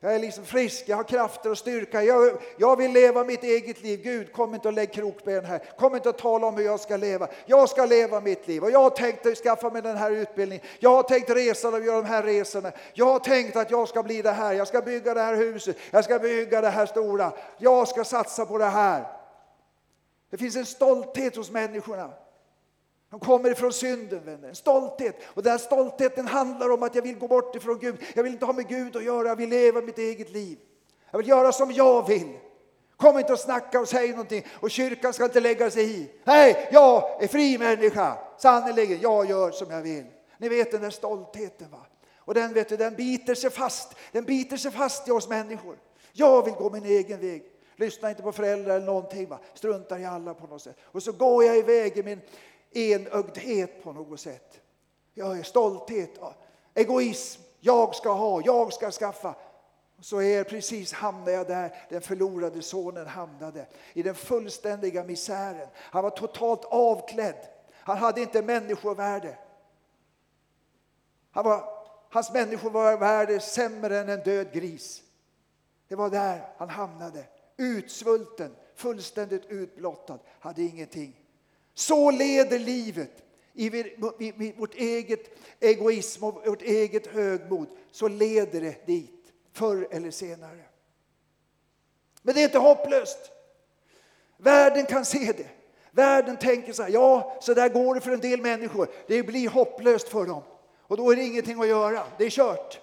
Jag 0.00 0.14
är 0.14 0.18
liksom 0.18 0.44
frisk, 0.44 0.84
jag 0.86 0.96
har 0.96 1.04
krafter 1.04 1.50
och 1.50 1.58
styrka. 1.58 2.02
Jag, 2.02 2.38
jag 2.56 2.76
vill 2.76 2.92
leva 2.92 3.24
mitt 3.24 3.42
eget 3.42 3.82
liv. 3.82 4.00
Gud, 4.02 4.32
kom 4.32 4.54
inte 4.54 4.68
och 4.68 4.74
lägg 4.74 4.92
krokben 4.92 5.44
här. 5.44 5.58
Kom 5.78 5.94
inte 5.94 6.08
och 6.08 6.18
tala 6.18 6.46
om 6.46 6.56
hur 6.56 6.64
jag 6.64 6.80
ska 6.80 6.96
leva. 6.96 7.28
Jag 7.46 7.68
ska 7.68 7.86
leva 7.86 8.20
mitt 8.20 8.48
liv 8.48 8.64
och 8.64 8.70
jag 8.70 8.82
har 8.82 8.90
tänkt 8.90 9.38
skaffa 9.38 9.70
mig 9.70 9.82
den 9.82 9.96
här 9.96 10.10
utbildningen. 10.10 10.66
Jag 10.78 10.90
har 10.90 11.02
tänkt 11.02 11.30
resa 11.30 11.68
och 11.68 11.84
göra 11.84 12.02
de 12.02 12.08
här 12.08 12.22
resorna. 12.22 12.72
Jag 12.92 13.06
har 13.06 13.18
tänkt 13.18 13.56
att 13.56 13.70
jag 13.70 13.88
ska 13.88 14.02
bli 14.02 14.22
det 14.22 14.32
här. 14.32 14.52
Jag 14.52 14.68
ska 14.68 14.80
bygga 14.80 15.14
det 15.14 15.20
här 15.22 15.36
huset. 15.36 15.76
Jag 15.90 16.04
ska 16.04 16.18
bygga 16.18 16.60
det 16.60 16.70
här 16.70 16.86
stora. 16.86 17.32
Jag 17.58 17.88
ska 17.88 18.04
satsa 18.04 18.46
på 18.46 18.58
det 18.58 18.64
här. 18.64 19.04
Det 20.30 20.36
finns 20.36 20.56
en 20.56 20.66
stolthet 20.66 21.36
hos 21.36 21.50
människorna. 21.50 22.10
De 23.10 23.20
kommer 23.20 23.50
ifrån 23.50 23.72
synden, 23.72 24.24
vänner. 24.24 24.48
En 24.48 24.54
stolthet. 24.54 25.16
Och 25.26 25.42
den 25.42 25.50
här 25.50 25.58
stoltheten 25.58 26.26
handlar 26.26 26.70
om 26.70 26.82
att 26.82 26.94
jag 26.94 27.02
vill 27.02 27.18
gå 27.18 27.28
bort 27.28 27.56
ifrån 27.56 27.78
Gud. 27.78 27.96
Jag 28.14 28.22
vill 28.22 28.32
inte 28.32 28.46
ha 28.46 28.52
med 28.52 28.68
Gud 28.68 28.96
att 28.96 29.04
göra, 29.04 29.28
jag 29.28 29.36
vill 29.36 29.48
leva 29.48 29.80
mitt 29.80 29.98
eget 29.98 30.30
liv. 30.30 30.58
Jag 31.10 31.18
vill 31.18 31.28
göra 31.28 31.52
som 31.52 31.72
jag 31.72 32.08
vill. 32.08 32.38
Kom 32.96 33.18
inte 33.18 33.32
och 33.32 33.38
snacka 33.38 33.80
och 33.80 33.88
säg 33.88 34.10
någonting 34.10 34.46
och 34.52 34.70
kyrkan 34.70 35.12
ska 35.12 35.24
inte 35.24 35.40
lägga 35.40 35.70
sig 35.70 36.00
i. 36.00 36.10
Nej, 36.24 36.68
jag 36.72 37.22
är 37.22 37.28
fri 37.28 37.58
människa. 37.58 38.18
Sannerligen, 38.38 39.00
jag 39.00 39.30
gör 39.30 39.50
som 39.50 39.70
jag 39.70 39.82
vill. 39.82 40.04
Ni 40.38 40.48
vet 40.48 40.70
den 40.70 40.82
där 40.82 40.90
stoltheten 40.90 41.70
va. 41.70 41.86
Och 42.18 42.34
den, 42.34 42.52
vet 42.52 42.68
du, 42.68 42.76
den 42.76 42.94
biter 42.94 43.34
sig 43.34 43.50
fast. 43.50 43.94
Den 44.12 44.24
biter 44.24 44.56
sig 44.56 44.70
fast 44.70 45.08
i 45.08 45.10
oss 45.10 45.28
människor. 45.28 45.78
Jag 46.12 46.44
vill 46.44 46.54
gå 46.54 46.70
min 46.70 46.84
egen 46.84 47.20
väg. 47.20 47.42
Lyssna 47.76 48.10
inte 48.10 48.22
på 48.22 48.32
föräldrar 48.32 48.76
eller 48.76 48.86
någonting. 48.86 49.28
Va? 49.28 49.38
Struntar 49.54 49.98
i 49.98 50.04
alla 50.04 50.34
på 50.34 50.46
något 50.46 50.62
sätt. 50.62 50.76
Och 50.84 51.02
så 51.02 51.12
går 51.12 51.44
jag 51.44 51.56
iväg 51.56 51.98
i 51.98 52.02
min 52.02 52.20
enögdhet 52.76 53.82
på 53.82 53.92
något 53.92 54.20
sätt. 54.20 54.60
Jag 55.14 55.38
är 55.38 55.42
stolthet, 55.42 56.10
egoism. 56.74 57.42
Jag 57.60 57.94
ska 57.94 58.12
ha, 58.12 58.42
jag 58.44 58.72
ska 58.72 58.90
skaffa. 58.90 59.34
Så 60.00 60.22
är 60.22 60.44
precis 60.44 60.92
hamnade 60.92 61.32
jag 61.32 61.46
där 61.46 61.76
den 61.88 62.00
förlorade 62.00 62.62
sonen 62.62 63.06
hamnade. 63.06 63.66
I 63.92 64.02
den 64.02 64.14
fullständiga 64.14 65.04
misären. 65.04 65.68
Han 65.76 66.02
var 66.02 66.10
totalt 66.10 66.64
avklädd. 66.64 67.48
Han 67.72 67.98
hade 67.98 68.20
inte 68.20 68.42
människovärde. 68.42 69.38
Han 71.30 71.44
var, 71.44 71.64
hans 72.10 72.32
människovärde 72.32 73.40
sämre 73.40 73.98
än 73.98 74.08
en 74.08 74.20
död 74.20 74.52
gris. 74.52 75.02
Det 75.88 75.94
var 75.94 76.10
där 76.10 76.48
han 76.56 76.68
hamnade. 76.68 77.24
Utsvulten, 77.56 78.56
fullständigt 78.74 79.46
utblottad, 79.46 80.18
hade 80.38 80.62
ingenting. 80.62 81.25
Så 81.78 82.10
leder 82.10 82.58
livet 82.58 83.10
i 83.54 84.52
vårt 84.56 84.74
eget 84.74 85.38
egoism 85.60 86.24
och 86.24 86.46
vårt 86.46 86.62
eget 86.62 87.06
högmod. 87.06 87.66
Så 87.90 88.08
leder 88.08 88.60
det 88.60 88.86
dit, 88.86 89.32
förr 89.52 89.88
eller 89.90 90.10
senare. 90.10 90.64
Men 92.22 92.34
det 92.34 92.40
är 92.40 92.44
inte 92.44 92.58
hopplöst. 92.58 93.18
Världen 94.36 94.86
kan 94.86 95.04
se 95.04 95.32
det. 95.36 95.48
Världen 95.90 96.36
tänker 96.36 96.72
så 96.72 96.82
här, 96.82 96.90
ja, 96.90 97.36
så 97.40 97.54
där 97.54 97.68
går 97.68 97.94
det 97.94 98.00
för 98.00 98.10
en 98.10 98.20
del 98.20 98.40
människor. 98.40 98.88
Det 99.06 99.22
blir 99.22 99.48
hopplöst 99.48 100.08
för 100.08 100.26
dem. 100.26 100.42
Och 100.80 100.96
då 100.96 101.10
är 101.10 101.16
det 101.16 101.22
ingenting 101.22 101.60
att 101.60 101.68
göra, 101.68 102.02
det 102.18 102.24
är 102.24 102.30
kört. 102.30 102.80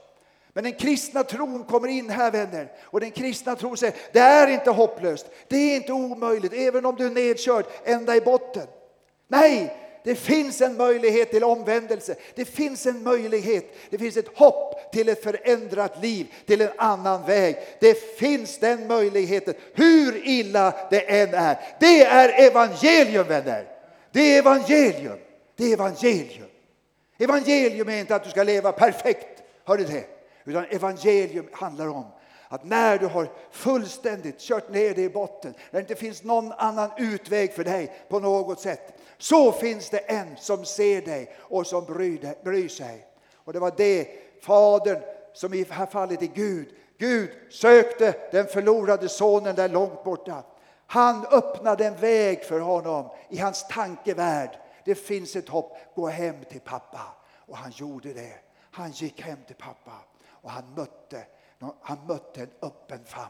Men 0.50 0.64
den 0.64 0.74
kristna 0.74 1.24
tron 1.24 1.64
kommer 1.64 1.88
in 1.88 2.10
här 2.10 2.32
vänner. 2.32 2.72
Och 2.82 3.00
den 3.00 3.12
kristna 3.12 3.56
tron 3.56 3.78
säger, 3.78 3.96
det 4.14 4.20
är 4.20 4.48
inte 4.48 4.72
hopplöst. 4.72 5.26
Det 5.48 5.58
är 5.58 5.76
inte 5.76 5.94
omöjligt, 5.94 6.54
även 6.54 6.86
om 6.86 6.96
du 6.96 7.06
är 7.06 7.10
nedkörd 7.10 7.66
ända 7.84 8.16
i 8.16 8.22
botten. 8.22 8.68
Nej, 9.28 9.76
det 10.04 10.16
finns 10.16 10.62
en 10.62 10.78
möjlighet 10.78 11.32
till 11.32 11.44
omvändelse. 11.44 12.16
Det 12.36 12.46
finns 12.46 12.86
en 12.86 13.04
möjlighet, 13.04 13.76
det 13.90 13.98
finns 13.98 14.18
ett 14.18 14.38
hopp 14.38 14.92
till 14.92 15.10
ett 15.10 15.24
förändrat 15.24 16.02
liv, 16.02 16.28
till 16.46 16.62
en 16.62 16.72
annan 16.78 17.26
väg. 17.26 17.58
Det 17.80 18.18
finns 18.18 18.58
den 18.58 18.88
möjligheten, 18.88 19.54
hur 19.74 20.28
illa 20.28 20.74
det 20.90 21.22
än 21.22 21.34
är. 21.34 21.58
Det 21.80 22.04
är 22.04 22.48
evangelium 22.48 23.28
vänner. 23.28 23.68
Det 24.12 24.36
är 24.36 24.40
evangelium. 24.40 25.20
Det 25.56 25.66
är 25.66 25.74
evangelium. 25.74 26.50
Evangelium 27.18 27.90
är 27.90 28.00
inte 28.00 28.16
att 28.16 28.24
du 28.24 28.30
ska 28.30 28.44
leva 28.44 28.72
perfekt, 28.72 29.44
hör 29.66 29.78
du 29.78 29.84
det? 29.84 30.06
Utan 30.46 30.66
evangelium 30.66 31.48
handlar 31.52 31.88
om 31.88 32.06
att 32.54 32.64
när 32.64 32.98
du 32.98 33.08
har 33.08 33.30
fullständigt 33.52 34.40
kört 34.40 34.70
ner 34.70 34.94
dig 34.96 35.04
i 35.04 35.10
botten, 35.10 35.54
när 35.72 35.80
det 35.80 35.92
inte 35.92 35.96
finns 35.96 36.24
någon 36.24 36.52
annan 36.52 36.90
utväg 36.98 37.54
för 37.54 37.64
dig 37.64 37.94
på 38.10 38.20
något 38.20 38.60
sätt, 38.60 38.94
så 39.18 39.52
finns 39.52 39.90
det 39.90 39.98
en 39.98 40.38
som 40.38 40.66
ser 40.66 41.02
dig 41.02 41.36
och 41.40 41.68
som 41.68 41.86
bryr, 41.86 42.44
bryr 42.44 42.70
sig. 42.70 43.08
Och 43.36 43.54
det 43.54 43.60
var 43.60 43.74
det 43.78 44.08
Fadern, 44.42 45.02
som 45.34 45.54
i 45.54 45.64
det 45.64 45.74
här 45.74 45.86
fallet 45.86 46.22
är 46.22 46.26
Gud, 46.26 46.68
Gud 46.98 47.30
sökte 47.50 48.16
den 48.32 48.48
förlorade 48.48 49.10
sonen 49.10 49.56
där 49.56 49.70
långt 49.70 50.04
borta. 50.04 50.44
Han 50.88 51.26
öppnade 51.26 51.86
en 51.86 51.96
väg 51.96 52.44
för 52.44 52.60
honom 52.60 53.10
i 53.30 53.38
hans 53.38 53.68
tankevärld. 53.68 54.60
Det 54.86 54.96
finns 54.96 55.36
ett 55.36 55.50
hopp, 55.50 55.78
gå 55.96 56.08
hem 56.08 56.36
till 56.50 56.62
pappa. 56.62 57.02
Och 57.48 57.58
han 57.58 57.72
gjorde 57.72 58.14
det. 58.14 58.34
Han 58.72 58.92
gick 58.92 59.22
hem 59.22 59.38
till 59.48 59.56
pappa 59.56 59.92
och 60.44 60.52
han 60.52 60.74
mötte, 60.76 61.24
han 61.82 61.98
mötte 62.08 62.42
en 62.42 62.50
öppen 62.62 63.06
famn. 63.06 63.30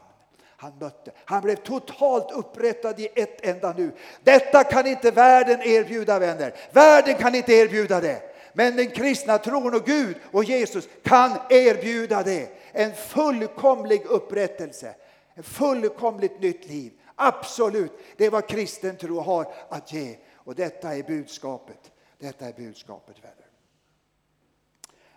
Han, 0.64 0.74
mötte. 0.80 1.12
han 1.26 1.42
blev 1.42 1.56
totalt 1.56 2.32
upprättad 2.32 3.00
i 3.00 3.10
ett 3.16 3.46
enda 3.46 3.74
nu. 3.78 3.92
Detta 4.24 4.64
kan 4.64 4.88
inte 4.88 5.12
världen 5.12 5.62
erbjuda 5.62 6.20
vänner. 6.20 6.54
Världen 6.72 7.16
kan 7.16 7.36
inte 7.36 7.54
erbjuda 7.54 8.02
det. 8.02 8.22
Men 8.54 8.76
den 8.76 8.92
kristna 8.92 9.38
tron 9.38 9.76
och 9.76 9.86
Gud 9.86 10.18
och 10.32 10.44
Jesus 10.44 10.88
kan 11.04 11.32
erbjuda 11.50 12.24
det. 12.24 12.50
En 12.72 12.94
fullkomlig 12.94 14.06
upprättelse. 14.06 14.96
Ett 15.36 15.46
fullkomligt 15.46 16.42
nytt 16.42 16.66
liv. 16.66 16.94
Absolut, 17.16 17.92
det 18.18 18.26
är 18.26 18.30
vad 18.32 18.48
kristen 18.48 18.98
tro 18.98 19.20
har 19.20 19.54
att 19.70 19.94
ge. 19.94 20.18
Och 20.34 20.56
detta 20.56 20.96
är 20.96 21.04
budskapet. 21.04 21.92
Detta 22.18 22.46
är 22.46 22.54
budskapet 22.54 23.16
vänner. 23.24 23.50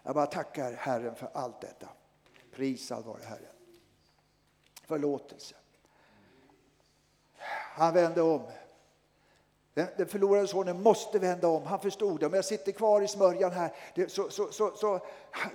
Jag 0.02 0.14
bara 0.14 0.26
tackar 0.26 0.72
Herren 0.72 1.14
för 1.14 1.30
allt 1.34 1.60
detta. 1.60 1.86
Prisad 2.56 3.04
vare 3.04 3.22
Herren. 3.22 3.52
Förlåtelse. 4.86 5.54
Han 7.76 7.94
vände 7.94 8.22
om. 8.22 8.50
Den, 9.74 9.88
den 9.96 10.06
förlorade 10.06 10.48
sonen 10.48 10.82
måste 10.82 11.18
vända 11.18 11.48
om. 11.48 11.66
Han 11.66 11.80
förstod 11.80 12.20
det. 12.20 12.26
Om 12.26 12.34
jag 12.34 12.44
sitter 12.44 12.72
kvar 12.72 13.02
i 13.02 13.08
smörjan 13.08 13.52
här, 13.52 13.74
det, 13.94 14.12
så, 14.12 14.30
så, 14.30 14.52
så, 14.52 14.76
så, 14.76 15.00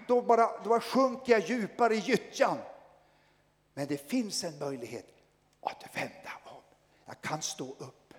då, 0.08 0.22
bara, 0.22 0.64
då 0.64 0.80
sjunker 0.80 1.34
jag 1.34 1.42
djupare 1.50 1.96
i 1.96 2.00
gyttjan. 2.00 2.58
Men 3.74 3.88
det 3.88 3.98
finns 3.98 4.44
en 4.44 4.60
möjlighet 4.60 5.08
att 5.62 5.96
vända 5.96 6.32
om. 6.46 6.62
Jag 7.06 7.22
kan 7.22 7.42
stå 7.42 7.66
upp. 7.66 8.14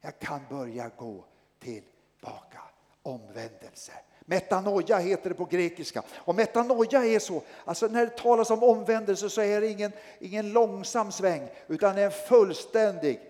Jag 0.00 0.18
kan 0.18 0.40
börja 0.50 0.88
gå 0.88 1.24
tillbaka. 1.58 2.62
Omvändelse. 3.02 3.92
Metanoia 4.24 4.98
heter 4.98 5.28
det 5.28 5.34
på 5.34 5.44
grekiska. 5.44 6.02
Och 6.16 6.34
metanoia 6.34 7.04
är 7.04 7.18
så, 7.18 7.42
alltså 7.64 7.86
när 7.86 8.06
det 8.06 8.16
talas 8.16 8.50
om 8.50 8.62
omvändelse 8.62 9.30
så 9.30 9.40
är 9.40 9.60
det 9.60 9.68
ingen, 9.68 9.92
ingen 10.18 10.52
långsam 10.52 11.12
sväng 11.12 11.48
utan 11.66 11.98
en 11.98 12.10
fullständig 12.10 13.20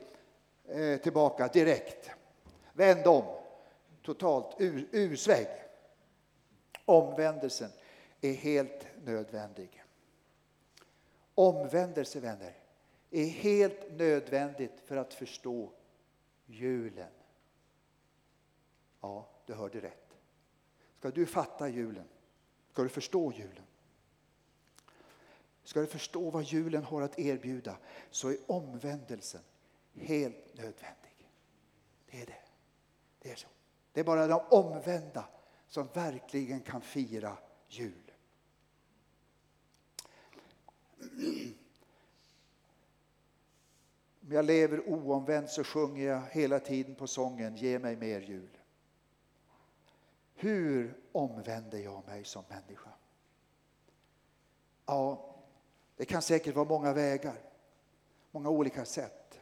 eh, 0.68 1.00
tillbaka 1.00 1.48
direkt. 1.48 2.11
Vänd 2.72 3.07
om, 3.07 3.24
totalt 4.02 4.55
ur, 4.59 4.88
ursväng. 4.92 5.46
Omvändelsen 6.85 7.70
är 8.20 8.33
helt 8.33 8.87
nödvändig. 9.05 9.85
Omvändelse, 11.35 12.20
vänner, 12.20 12.52
är 13.11 13.26
helt 13.26 13.92
nödvändigt 13.92 14.81
för 14.85 14.96
att 14.96 15.14
förstå 15.14 15.70
julen. 16.46 17.11
Ja, 19.00 19.28
du 19.46 19.55
hörde 19.55 19.81
rätt. 19.81 20.02
Ska 21.03 21.11
du 21.11 21.27
fatta 21.27 21.69
julen, 21.69 22.09
ska 22.73 22.83
du 22.83 22.88
förstå 22.88 23.33
julen, 23.33 23.65
ska 25.65 25.81
du 25.81 25.87
förstå 25.87 26.31
vad 26.31 26.43
julen 26.43 26.85
har 26.85 27.03
att 27.03 27.19
erbjuda 27.19 27.77
så 28.11 28.29
är 28.29 28.37
omvändelsen 28.47 29.41
helt 29.95 30.55
nödvändig. 30.55 31.29
Det 32.11 32.23
är 32.23 32.27
det. 32.27 32.43
Det 33.19 33.31
är 33.31 33.37
så. 33.37 33.49
Det 33.93 34.01
är 34.01 34.05
bara 34.05 34.27
de 34.27 34.41
omvända 34.51 35.29
som 35.69 35.88
verkligen 35.95 36.61
kan 36.61 36.81
fira 36.81 37.37
jul. 37.69 38.12
Om 44.21 44.33
jag 44.33 44.45
lever 44.45 44.88
oomvänd 44.88 45.49
så 45.49 45.65
sjunger 45.65 46.07
jag 46.07 46.23
hela 46.31 46.61
tiden 46.61 46.95
på 46.95 47.07
sången 47.07 47.57
Ge 47.57 47.79
mig 47.79 47.97
mer 47.97 48.21
jul. 48.21 48.59
Hur 50.42 50.94
omvänder 51.12 51.78
jag 51.78 52.07
mig 52.07 52.24
som 52.24 52.44
människa? 52.48 52.90
Ja, 54.87 55.35
det 55.96 56.05
kan 56.05 56.22
säkert 56.22 56.55
vara 56.55 56.68
många 56.68 56.92
vägar, 56.92 57.40
många 58.31 58.48
olika 58.48 58.85
sätt. 58.85 59.40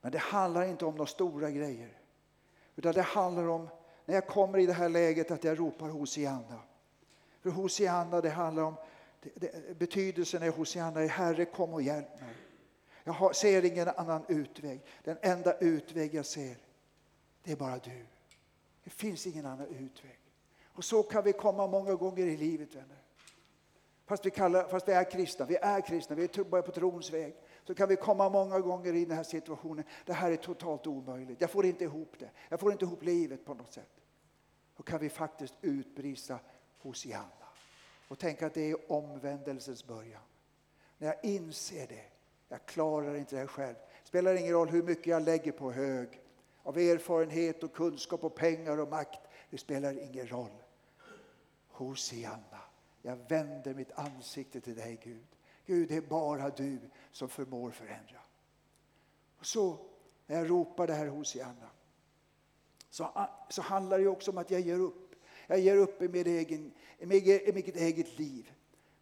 Men 0.00 0.12
det 0.12 0.18
handlar 0.18 0.62
inte 0.62 0.84
om 0.84 0.94
några 0.94 1.06
stora 1.06 1.50
grejer. 1.50 2.00
Utan 2.76 2.92
det 2.92 3.02
handlar 3.02 3.48
om 3.48 3.68
när 4.04 4.14
jag 4.14 4.26
kommer 4.26 4.58
i 4.58 4.66
det 4.66 4.72
här 4.72 4.88
läget 4.88 5.30
att 5.30 5.44
jag 5.44 5.58
ropar 5.58 5.88
Hosianna. 5.88 6.62
För 7.40 7.50
Hosianna, 7.50 8.20
det 8.20 8.30
handlar 8.30 8.62
om 8.62 8.74
det, 9.20 9.30
det, 9.34 9.78
betydelsen 9.78 10.42
är 10.42 10.50
Hosianna 10.50 11.00
är 11.00 11.08
Herre 11.08 11.44
kom 11.44 11.74
och 11.74 11.82
hjälp 11.82 12.20
mig. 12.20 12.34
Jag 13.04 13.12
har, 13.12 13.32
ser 13.32 13.64
ingen 13.64 13.88
annan 13.88 14.24
utväg. 14.28 14.84
Den 15.04 15.18
enda 15.22 15.58
utväg 15.58 16.14
jag 16.14 16.26
ser, 16.26 16.56
det 17.42 17.52
är 17.52 17.56
bara 17.56 17.78
du. 17.78 18.06
Det 18.88 18.94
finns 18.94 19.26
ingen 19.26 19.46
annan 19.46 19.66
utväg. 19.66 20.18
Och 20.66 20.84
så 20.84 21.02
kan 21.02 21.24
vi 21.24 21.32
komma 21.32 21.66
många 21.66 21.94
gånger 21.94 22.26
i 22.26 22.36
livet 22.36 22.74
vänner. 22.74 23.02
Fast 24.06 24.26
vi, 24.26 24.30
kallar, 24.30 24.68
fast 24.68 24.88
vi 24.88 24.92
är 24.92 25.10
kristna, 25.10 25.46
vi 25.46 25.56
är 25.56 25.80
kristna, 25.80 26.16
vi 26.16 26.24
är 26.24 26.62
på 26.62 26.72
trons 26.72 27.10
väg. 27.10 27.34
Så 27.64 27.74
kan 27.74 27.88
vi 27.88 27.96
komma 27.96 28.28
många 28.28 28.60
gånger 28.60 28.94
i 28.94 29.04
den 29.04 29.16
här 29.16 29.24
situationen. 29.24 29.84
Det 30.06 30.12
här 30.12 30.30
är 30.30 30.36
totalt 30.36 30.86
omöjligt. 30.86 31.40
Jag 31.40 31.50
får 31.50 31.66
inte 31.66 31.84
ihop 31.84 32.14
det. 32.18 32.30
Jag 32.48 32.60
får 32.60 32.72
inte 32.72 32.84
ihop 32.84 33.02
livet 33.02 33.44
på 33.44 33.54
något 33.54 33.72
sätt. 33.72 34.00
Då 34.76 34.82
kan 34.82 35.00
vi 35.00 35.08
faktiskt 35.08 35.54
utbrista 35.60 36.38
Hosianna 36.78 37.48
och 38.08 38.18
tänka 38.18 38.46
att 38.46 38.54
det 38.54 38.70
är 38.70 38.92
omvändelsens 38.92 39.86
början. 39.86 40.22
När 40.98 41.08
jag 41.08 41.24
inser 41.24 41.86
det, 41.86 42.04
jag 42.48 42.66
klarar 42.66 43.14
inte 43.14 43.34
det 43.34 43.40
här 43.40 43.46
själv. 43.46 43.76
Spelar 44.04 44.34
ingen 44.34 44.52
roll 44.52 44.68
hur 44.68 44.82
mycket 44.82 45.06
jag 45.06 45.22
lägger 45.22 45.52
på 45.52 45.72
hög 45.72 46.20
av 46.62 46.78
erfarenhet 46.78 47.62
och 47.62 47.74
kunskap 47.74 48.24
och 48.24 48.34
pengar 48.34 48.78
och 48.78 48.88
makt. 48.88 49.20
Det 49.50 49.58
spelar 49.58 49.98
ingen 49.98 50.28
roll. 50.28 50.62
Hosianna, 51.68 52.60
jag 53.02 53.16
vänder 53.28 53.74
mitt 53.74 53.92
ansikte 53.92 54.60
till 54.60 54.76
dig 54.76 55.00
Gud. 55.04 55.26
Gud, 55.66 55.88
det 55.88 55.96
är 55.96 56.00
bara 56.00 56.50
du 56.50 56.78
som 57.12 57.28
förmår 57.28 57.70
förändra. 57.70 58.20
Och 59.38 59.46
så 59.46 59.78
när 60.26 60.36
jag 60.36 60.50
ropar 60.50 60.86
det 60.86 60.94
här 60.94 61.06
Hosianna 61.06 61.70
så, 62.90 63.28
så 63.48 63.62
handlar 63.62 63.98
det 63.98 64.06
också 64.06 64.30
om 64.30 64.38
att 64.38 64.50
jag 64.50 64.60
ger 64.60 64.80
upp. 64.80 65.14
Jag 65.46 65.58
ger 65.58 65.76
upp 65.76 66.02
i, 66.02 66.08
mitt, 66.08 66.26
egen, 66.26 66.72
i, 66.98 67.06
mitt, 67.06 67.26
i 67.26 67.52
mitt 67.54 67.76
eget 67.76 68.18
liv. 68.18 68.52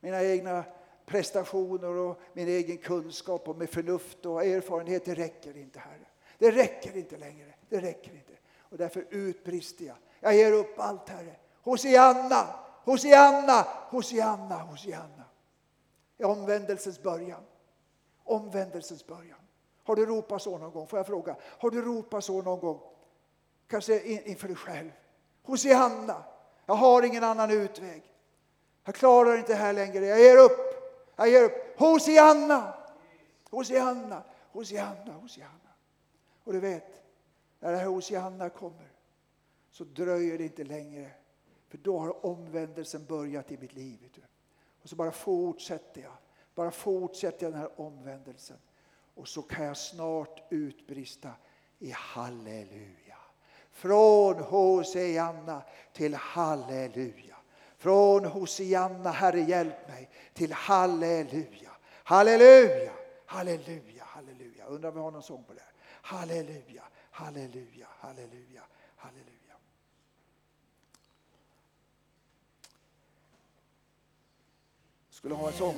Mina 0.01 0.23
egna 0.23 0.65
prestationer 1.07 1.89
och 1.89 2.21
min 2.33 2.49
egen 2.49 2.79
kunskap 2.79 3.49
och 3.49 3.57
med 3.57 3.71
förnuft 3.71 4.27
och 4.27 4.45
erfarenhet, 4.45 5.05
det 5.05 5.15
räcker 5.15 5.57
inte 5.57 5.79
Herre. 5.79 6.07
Det 6.39 6.51
räcker 6.51 6.97
inte 6.97 7.17
längre. 7.17 7.55
Det 7.69 7.81
räcker 7.81 8.11
inte. 8.11 8.33
Och 8.59 8.79
därför 8.79 9.07
utbrister 9.11 9.85
jag. 9.85 9.97
Jag 10.21 10.35
ger 10.35 10.53
upp 10.53 10.79
allt, 10.79 11.09
Herre. 11.09 11.37
Hosianna, 11.63 12.47
Hosianna, 12.85 13.67
Hosianna, 13.91 14.57
Hosianna. 14.57 15.25
I 16.19 16.25
omvändelsens 16.25 17.03
början. 17.03 17.43
Omvändelsens 18.25 19.07
början. 19.07 19.39
Har 19.85 19.97
du 19.97 20.07
ropat 20.07 20.43
så 20.43 20.59
någon 20.59 20.73
gång? 20.73 20.87
Får 20.87 20.99
jag 20.99 21.07
fråga? 21.07 21.37
Har 21.59 21.71
du 21.71 21.83
ropat 21.83 22.25
så 22.25 22.43
någon 22.43 22.61
gång? 22.61 22.81
Kanske 23.69 24.03
inför 24.03 24.47
dig 24.47 24.57
själv. 24.57 24.91
Hosianna, 25.43 26.25
jag 26.67 26.75
har 26.75 27.03
ingen 27.03 27.25
annan 27.25 27.51
utväg. 27.51 28.03
Jag 28.85 28.95
klarar 28.95 29.39
inte 29.39 29.53
det 29.53 29.59
här 29.59 29.73
längre. 29.73 30.07
Jag 30.07 30.21
ger 30.21 30.37
upp. 30.37 30.59
Jag 31.17 31.29
ger 31.29 31.43
upp. 31.43 31.79
Hosianna, 31.79 32.75
Hosianna, 33.51 34.23
Hosianna, 34.53 35.13
Hosianna. 35.13 35.66
Och 36.47 36.53
du 36.53 36.61
vet, 36.61 37.03
när 37.61 37.73
det 37.73 37.79
här 37.79 37.87
Hosianna 37.87 38.51
kommer 38.51 38.89
så 39.71 39.85
dröjer 39.85 40.39
det 40.39 40.45
inte 40.45 40.65
längre 40.65 41.11
För 41.69 41.79
då 41.79 41.99
har 41.99 42.27
omvändelsen 42.27 43.05
börjat 43.05 43.53
i 43.53 43.59
mitt 43.59 43.75
liv. 43.75 43.99
Vet 44.03 44.15
du. 44.15 44.21
Och 44.83 44.89
så 44.89 44.97
bara 44.97 45.13
fortsätter 45.13 46.01
jag. 46.01 46.13
Bara 46.55 46.71
fortsätter 46.71 47.47
jag 47.47 47.53
den 47.53 47.61
här 47.61 47.81
omvändelsen. 47.81 48.57
Och 49.15 49.29
så 49.29 49.43
kan 49.43 49.65
jag 49.65 49.77
snart 49.77 50.43
utbrista 50.51 51.31
i 51.79 51.91
halleluja. 51.91 53.19
Från 53.71 54.35
Hosianna 54.35 55.63
till 55.93 56.15
halleluja. 56.15 57.37
Från 57.77 58.25
Hosianna, 58.25 59.11
Herre 59.11 59.41
hjälp 59.41 59.89
mig, 59.89 60.11
till 60.35 60.53
halleluja. 60.53 61.71
Halleluja, 62.05 62.93
halleluja, 63.27 64.05
halleluja. 64.05 64.67
Undrar 64.67 64.89
om 64.89 64.95
vi 64.95 65.01
har 65.01 65.11
någon 65.11 65.23
sång 65.23 65.45
på 65.45 65.53
det. 65.53 65.61
här? 65.61 65.76
Halleluja, 66.07 66.83
halleluja, 67.11 67.87
halleluja, 68.01 68.63
halleluja. 68.97 69.57
Skulle 75.11 75.35
ha 75.35 75.47
en 75.49 75.53
sång. 75.53 75.77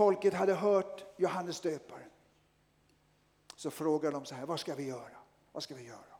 Folket 0.00 0.34
hade 0.34 0.54
hört 0.54 1.04
Johannes 1.16 1.60
döparen 1.60 2.10
så 3.56 3.70
frågade 3.70 4.16
de 4.16 4.24
så 4.24 4.34
här, 4.34 4.46
vad 4.46 4.60
ska 4.60 4.74
vi 4.74 4.86
göra? 4.86 5.16
Vad 5.52 5.62
ska 5.62 5.74
vi 5.74 5.86
göra? 5.86 6.16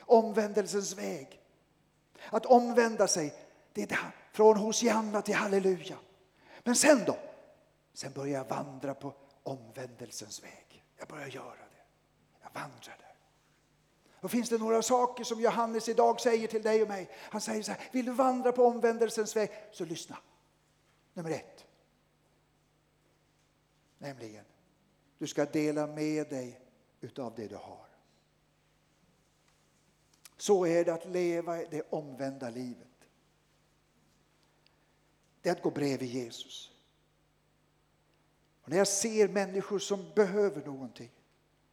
Omvändelsens 0.00 0.98
väg. 0.98 1.40
Att 2.30 2.46
omvända 2.46 3.08
sig, 3.08 3.34
det 3.72 3.82
är 3.82 3.86
det 3.86 3.94
här, 3.94 4.10
från 4.32 4.56
Hosianna 4.56 5.22
till 5.22 5.34
halleluja. 5.34 5.98
Men 6.64 6.76
sen 6.76 7.04
då? 7.06 7.18
Sen 7.92 8.12
börjar 8.12 8.38
jag 8.38 8.44
vandra 8.44 8.94
på 8.94 9.14
omvändelsens 9.42 10.42
väg. 10.42 10.84
Jag 10.96 11.08
börjar 11.08 11.26
göra 11.26 11.54
det. 11.70 11.82
Jag 12.42 12.60
vandrar 12.60 12.96
där. 12.98 13.16
Och 14.20 14.30
finns 14.30 14.48
det 14.48 14.58
några 14.58 14.82
saker 14.82 15.24
som 15.24 15.40
Johannes 15.40 15.88
idag 15.88 16.20
säger 16.20 16.48
till 16.48 16.62
dig 16.62 16.82
och 16.82 16.88
mig? 16.88 17.10
Han 17.16 17.40
säger 17.40 17.62
så 17.62 17.72
här, 17.72 17.80
vill 17.92 18.06
du 18.06 18.12
vandra 18.12 18.52
på 18.52 18.66
omvändelsens 18.66 19.36
väg? 19.36 19.50
Så 19.72 19.84
lyssna. 19.84 20.16
Nummer 21.14 21.30
ett. 21.30 21.65
Nämligen, 23.98 24.44
du 25.18 25.26
ska 25.26 25.44
dela 25.44 25.86
med 25.86 26.28
dig 26.28 26.60
utav 27.00 27.34
det 27.36 27.48
du 27.48 27.56
har. 27.56 27.86
Så 30.36 30.66
är 30.66 30.84
det 30.84 30.94
att 30.94 31.06
leva 31.06 31.56
det 31.56 31.82
omvända 31.90 32.50
livet. 32.50 32.86
Det 35.42 35.48
är 35.48 35.52
att 35.52 35.62
gå 35.62 35.70
bredvid 35.70 36.08
Jesus. 36.08 36.72
Och 38.62 38.70
när 38.70 38.76
jag 38.78 38.88
ser 38.88 39.28
människor 39.28 39.78
som 39.78 40.12
behöver 40.14 40.66
någonting 40.66 41.10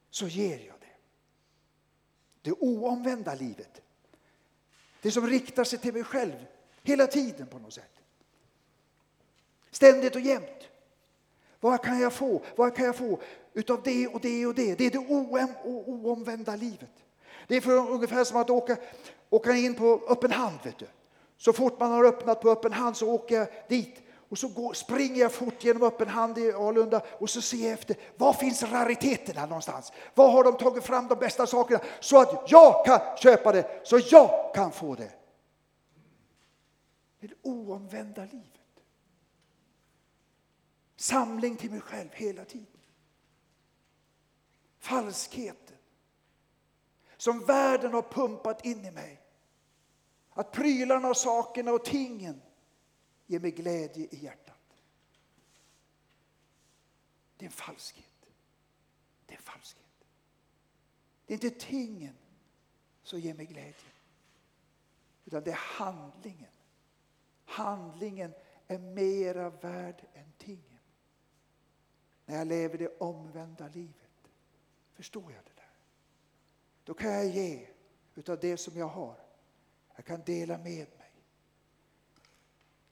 så 0.10 0.28
ger 0.28 0.60
jag 0.60 0.76
det. 0.80 0.96
Det 2.42 2.52
oomvända 2.52 3.36
livet. 3.36 3.82
Det 5.02 5.12
som 5.12 5.28
riktar 5.28 5.64
sig 5.64 5.80
till 5.80 5.94
mig 5.94 6.04
själv 6.04 6.46
hela 6.84 7.08
tiden 7.08 7.48
på 7.48 7.60
något 7.60 7.74
sätt. 7.74 8.02
Ständigt 9.72 10.16
och 10.16 10.22
jämt. 10.22 10.70
Vad 11.64 11.82
kan 11.82 12.00
jag 12.00 12.14
få? 12.14 12.42
Vad 12.56 12.76
kan 12.76 12.86
jag 12.86 12.96
få 12.96 13.20
utav 13.54 13.82
det 13.84 14.08
och 14.08 14.20
det 14.22 14.46
och 14.46 14.56
det? 14.56 14.76
Det 14.76 14.86
är 14.86 14.92
det 14.92 14.98
oomvända 14.98 16.56
livet. 16.56 16.90
Det 17.48 17.56
är 17.56 17.62
för 17.62 17.92
ungefär 17.92 18.24
som 18.24 18.38
att 18.38 18.50
åka, 18.50 18.78
åka 19.30 19.52
in 19.52 19.76
på 19.76 20.02
öppen 20.10 20.32
hand. 20.32 20.60
Vet 20.64 20.78
du. 20.78 20.88
Så 21.38 21.54
fort 21.54 21.80
man 21.80 21.92
har 21.92 22.06
öppnat 22.06 22.42
på 22.42 22.50
öppen 22.50 22.74
hand 22.74 22.98
så 22.98 23.12
åker 23.12 23.36
jag 23.36 23.48
dit 23.70 24.02
och 24.30 24.38
så 24.38 24.48
går, 24.48 24.74
springer 24.74 25.22
jag 25.22 25.32
fort 25.32 25.64
genom 25.64 25.84
öppen 25.84 26.08
hand 26.08 26.38
i 26.38 26.54
Alunda 26.54 27.02
och 27.20 27.30
så 27.30 27.42
ser 27.42 27.58
jag 27.58 27.72
efter, 27.72 27.96
var 28.18 28.34
finns 28.34 28.64
rariteterna 28.64 29.46
någonstans? 29.46 29.92
Var 30.16 30.32
har 30.32 30.44
de 30.44 30.58
tagit 30.58 30.84
fram 30.84 31.08
de 31.08 31.16
bästa 31.16 31.48
sakerna 31.48 31.80
så 32.00 32.22
att 32.22 32.52
jag 32.52 32.86
kan 32.86 33.00
köpa 33.18 33.52
det, 33.52 33.82
så 33.84 34.00
jag 34.12 34.56
kan 34.56 34.72
få 34.72 34.96
det? 34.96 35.12
Det 37.20 37.26
är 37.26 37.30
det 37.30 37.50
oomvända 37.50 38.22
livet. 38.22 38.53
Samling 41.04 41.58
till 41.58 41.72
mig 41.72 41.82
själv 41.82 42.10
hela 42.14 42.46
tiden. 42.46 42.82
Falskheten 44.80 45.78
som 47.18 47.46
världen 47.46 47.94
har 47.94 48.02
pumpat 48.02 48.66
in 48.66 48.86
i 48.86 48.92
mig. 48.92 49.22
Att 50.30 50.52
prylarna, 50.52 51.10
och 51.10 51.18
sakerna 51.18 51.72
och 51.72 51.86
tingen 51.86 52.42
ger 53.26 53.40
mig 53.40 53.52
glädje 53.52 54.08
i 54.12 54.16
hjärtat. 54.24 54.78
Det 57.38 57.46
är 57.46 57.48
en 57.48 57.52
falskhet. 57.52 58.26
Det 59.26 59.34
är 59.34 59.38
en 59.38 59.44
falskhet. 59.44 60.06
Det 61.26 61.34
är 61.34 61.44
inte 61.44 61.60
tingen 61.60 62.18
som 63.04 63.20
ger 63.20 63.34
mig 63.34 63.46
glädje. 63.46 63.92
Utan 65.26 65.44
det 65.44 65.52
är 65.52 65.56
handlingen. 65.56 66.52
Handlingen 67.46 68.34
är 68.68 68.80
mera 68.80 69.50
värd 69.50 70.06
än. 70.14 70.33
När 72.34 72.40
jag 72.40 72.48
lever 72.48 72.78
det 72.78 72.98
omvända 72.98 73.68
livet. 73.68 74.32
Förstår 74.94 75.24
jag 75.24 75.44
det 75.44 75.56
där? 75.56 75.72
Då 76.84 76.94
kan 76.94 77.12
jag 77.12 77.28
ge 77.28 77.68
utav 78.16 78.40
det 78.40 78.58
som 78.58 78.78
jag 78.78 78.88
har. 78.88 79.16
Jag 79.96 80.06
kan 80.06 80.22
dela 80.26 80.58
med 80.58 80.88
mig. 80.98 81.12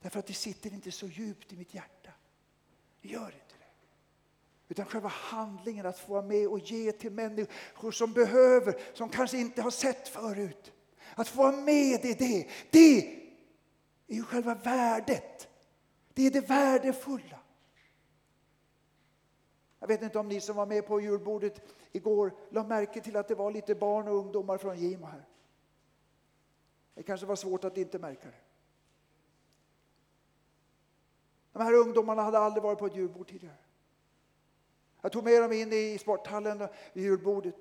Därför 0.01 0.19
att 0.19 0.27
det 0.27 0.33
sitter 0.33 0.73
inte 0.73 0.91
så 0.91 1.07
djupt 1.07 1.53
i 1.53 1.55
mitt 1.55 1.73
hjärta. 1.73 2.11
Det 3.01 3.07
gör 3.07 3.25
inte 3.25 3.55
det. 3.59 3.65
Utan 4.67 4.85
själva 4.85 5.09
handlingen 5.09 5.85
att 5.85 5.99
få 5.99 6.13
vara 6.13 6.25
med 6.25 6.47
och 6.47 6.59
ge 6.59 6.91
till 6.91 7.11
människor 7.11 7.91
som 7.91 8.13
behöver, 8.13 8.81
som 8.93 9.09
kanske 9.09 9.37
inte 9.37 9.61
har 9.61 9.71
sett 9.71 10.07
förut. 10.07 10.71
Att 11.15 11.27
få 11.27 11.37
vara 11.37 11.55
med 11.55 12.05
i 12.05 12.13
det, 12.13 12.47
det 12.71 12.97
är 14.07 14.15
ju 14.15 14.23
själva 14.23 14.55
värdet. 14.55 15.47
Det 16.13 16.27
är 16.27 16.31
det 16.31 16.49
värdefulla. 16.49 17.40
Jag 19.81 19.87
vet 19.87 20.01
inte 20.01 20.19
om 20.19 20.27
ni 20.27 20.41
som 20.41 20.55
var 20.55 20.65
med 20.65 20.87
på 20.87 21.01
julbordet 21.01 21.61
igår 21.91 22.33
la 22.49 22.63
märke 22.63 23.01
till 23.01 23.15
att 23.15 23.27
det 23.27 23.35
var 23.35 23.51
lite 23.51 23.75
barn 23.75 24.07
och 24.07 24.15
ungdomar 24.15 24.57
från 24.57 24.77
Gimo 24.77 25.05
här. 25.05 25.25
Det 26.93 27.03
kanske 27.03 27.25
var 27.25 27.35
svårt 27.35 27.63
att 27.63 27.77
inte 27.77 27.99
märka 27.99 28.27
det. 28.27 28.41
De 31.51 31.63
här 31.63 31.73
ungdomarna 31.73 32.21
hade 32.21 32.39
aldrig 32.39 32.63
varit 32.63 32.79
på 32.79 32.85
ett 32.85 32.95
julbord 32.95 33.27
tidigare. 33.27 33.57
Jag 35.01 35.11
tog 35.11 35.23
med 35.23 35.41
dem 35.41 35.51
in 35.51 35.73
i 35.73 35.97
sporthallen 35.97 36.67
vid 36.93 37.03
julbordet 37.03 37.59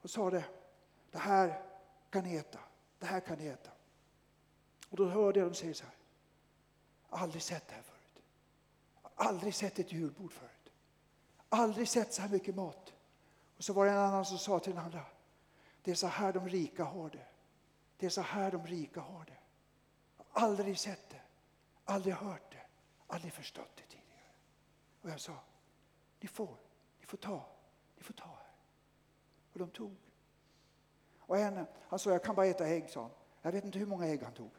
och 0.00 0.10
sa 0.10 0.30
det. 0.30 0.44
Det 1.10 1.18
här 1.18 1.62
kan 2.10 2.24
ni 2.24 2.36
äta. 2.36 2.58
Det 2.98 3.06
här 3.06 3.20
kan 3.20 3.38
ni 3.38 3.46
äta. 3.46 3.70
Och 4.90 4.96
då 4.96 5.04
hörde 5.04 5.38
jag 5.38 5.48
dem 5.48 5.54
säga 5.54 5.74
så 5.74 5.84
här. 5.84 5.94
Aldrig 7.08 7.42
sett 7.42 7.68
det 7.68 7.74
här 7.74 7.82
förut. 7.82 8.22
Aldrig 9.14 9.54
sett 9.54 9.78
ett 9.78 9.92
julbord 9.92 10.32
förut. 10.32 10.55
Aldrig 11.48 11.88
sett 11.88 12.12
så 12.12 12.22
här 12.22 12.28
mycket 12.28 12.54
mat. 12.54 12.92
Och 13.56 13.64
så 13.64 13.72
var 13.72 13.86
det 13.86 13.92
en 13.92 13.98
annan 13.98 14.24
som 14.24 14.38
sa 14.38 14.58
till 14.58 14.74
den 14.74 14.84
andra. 14.84 15.04
Det 15.82 15.90
är 15.90 15.94
så 15.94 16.06
här 16.06 16.32
de 16.32 16.48
rika 16.48 16.84
har 16.84 17.10
det. 17.10 17.26
Det 17.96 18.06
är 18.06 18.10
så 18.10 18.20
här 18.20 18.50
de 18.50 18.66
rika 18.66 19.00
har 19.00 19.24
det. 19.24 19.36
Aldrig 20.32 20.78
sett 20.78 21.10
det. 21.10 21.20
Aldrig 21.84 22.14
hört 22.14 22.50
det. 22.50 22.66
Aldrig 23.06 23.32
förstått 23.32 23.70
det 23.76 23.82
tidigare. 23.82 24.30
Och 25.02 25.10
jag 25.10 25.20
sa. 25.20 25.36
Ni 26.20 26.28
får. 26.28 26.56
Ni 27.00 27.06
får 27.06 27.16
ta. 27.16 27.46
Ni 27.96 28.02
får 28.02 28.14
ta 28.14 28.26
här. 28.26 28.54
Och 29.52 29.58
de 29.58 29.70
tog. 29.70 29.96
Och 31.18 31.38
en, 31.38 31.66
han 31.88 31.98
sa 31.98 32.10
jag 32.10 32.24
kan 32.24 32.34
bara 32.34 32.46
äta 32.46 32.66
ägg 32.66 32.90
sa 32.90 33.02
han. 33.02 33.10
Jag 33.42 33.52
vet 33.52 33.64
inte 33.64 33.78
hur 33.78 33.86
många 33.86 34.06
ägg 34.06 34.22
han 34.22 34.32
tog. 34.32 34.50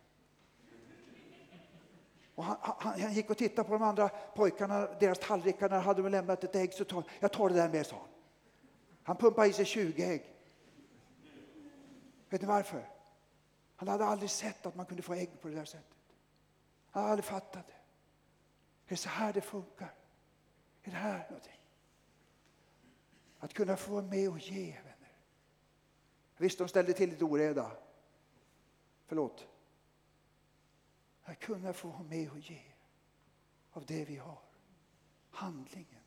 Och 2.37 2.43
han, 2.43 2.57
han, 2.61 3.01
han, 3.01 3.13
gick 3.13 3.29
och 3.29 3.37
tittade 3.37 3.67
på 3.67 3.73
de 3.73 3.83
andra 3.83 4.09
pojkarna, 4.09 4.87
deras 4.99 5.19
tallrikar, 5.19 5.69
när 5.69 5.79
hade 5.79 6.01
de 6.01 6.09
lämnat 6.09 6.43
ett 6.43 6.55
ägg. 6.55 6.73
Så 6.73 6.85
tar, 6.85 7.03
jag 7.19 7.31
tar 7.31 7.49
det 7.49 7.55
där 7.55 7.69
med, 7.69 7.85
sa 7.85 7.95
han. 7.95 8.07
Han 9.03 9.15
pumpade 9.15 9.47
i 9.47 9.53
sig 9.53 9.65
20 9.65 10.03
ägg. 10.03 10.35
Vet 12.29 12.41
ni 12.41 12.47
varför? 12.47 12.89
Han 13.75 13.87
hade 13.87 14.05
aldrig 14.05 14.29
sett 14.29 14.65
att 14.65 14.75
man 14.75 14.85
kunde 14.85 15.03
få 15.03 15.13
ägg 15.13 15.41
på 15.41 15.47
det 15.47 15.55
där 15.55 15.65
sättet. 15.65 15.97
Han 16.91 17.03
hade 17.03 17.11
aldrig 17.11 17.25
fattat 17.25 17.67
det. 17.67 17.73
Det 18.87 18.95
är 18.95 18.97
så 18.97 19.09
här 19.09 19.33
det 19.33 19.41
funkar. 19.41 19.93
Är 20.83 20.91
det 20.91 20.97
här 20.97 21.27
någonting? 21.29 21.61
Att 23.39 23.53
kunna 23.53 23.77
få 23.77 23.91
vara 23.91 24.05
med 24.05 24.29
och 24.29 24.39
ge, 24.39 24.71
vänner. 24.71 25.17
Visst, 26.37 26.57
de 26.57 26.67
ställde 26.67 26.93
till 26.93 27.09
lite 27.09 27.25
oreda. 27.25 27.71
Förlåt. 29.07 29.47
Att 31.27 31.39
kunna 31.39 31.73
få 31.73 31.87
vara 31.87 32.03
med 32.03 32.31
och 32.31 32.39
ge 32.39 32.61
av 33.71 33.85
det 33.85 34.05
vi 34.05 34.17
har. 34.17 34.39
Handlingen. 35.29 36.03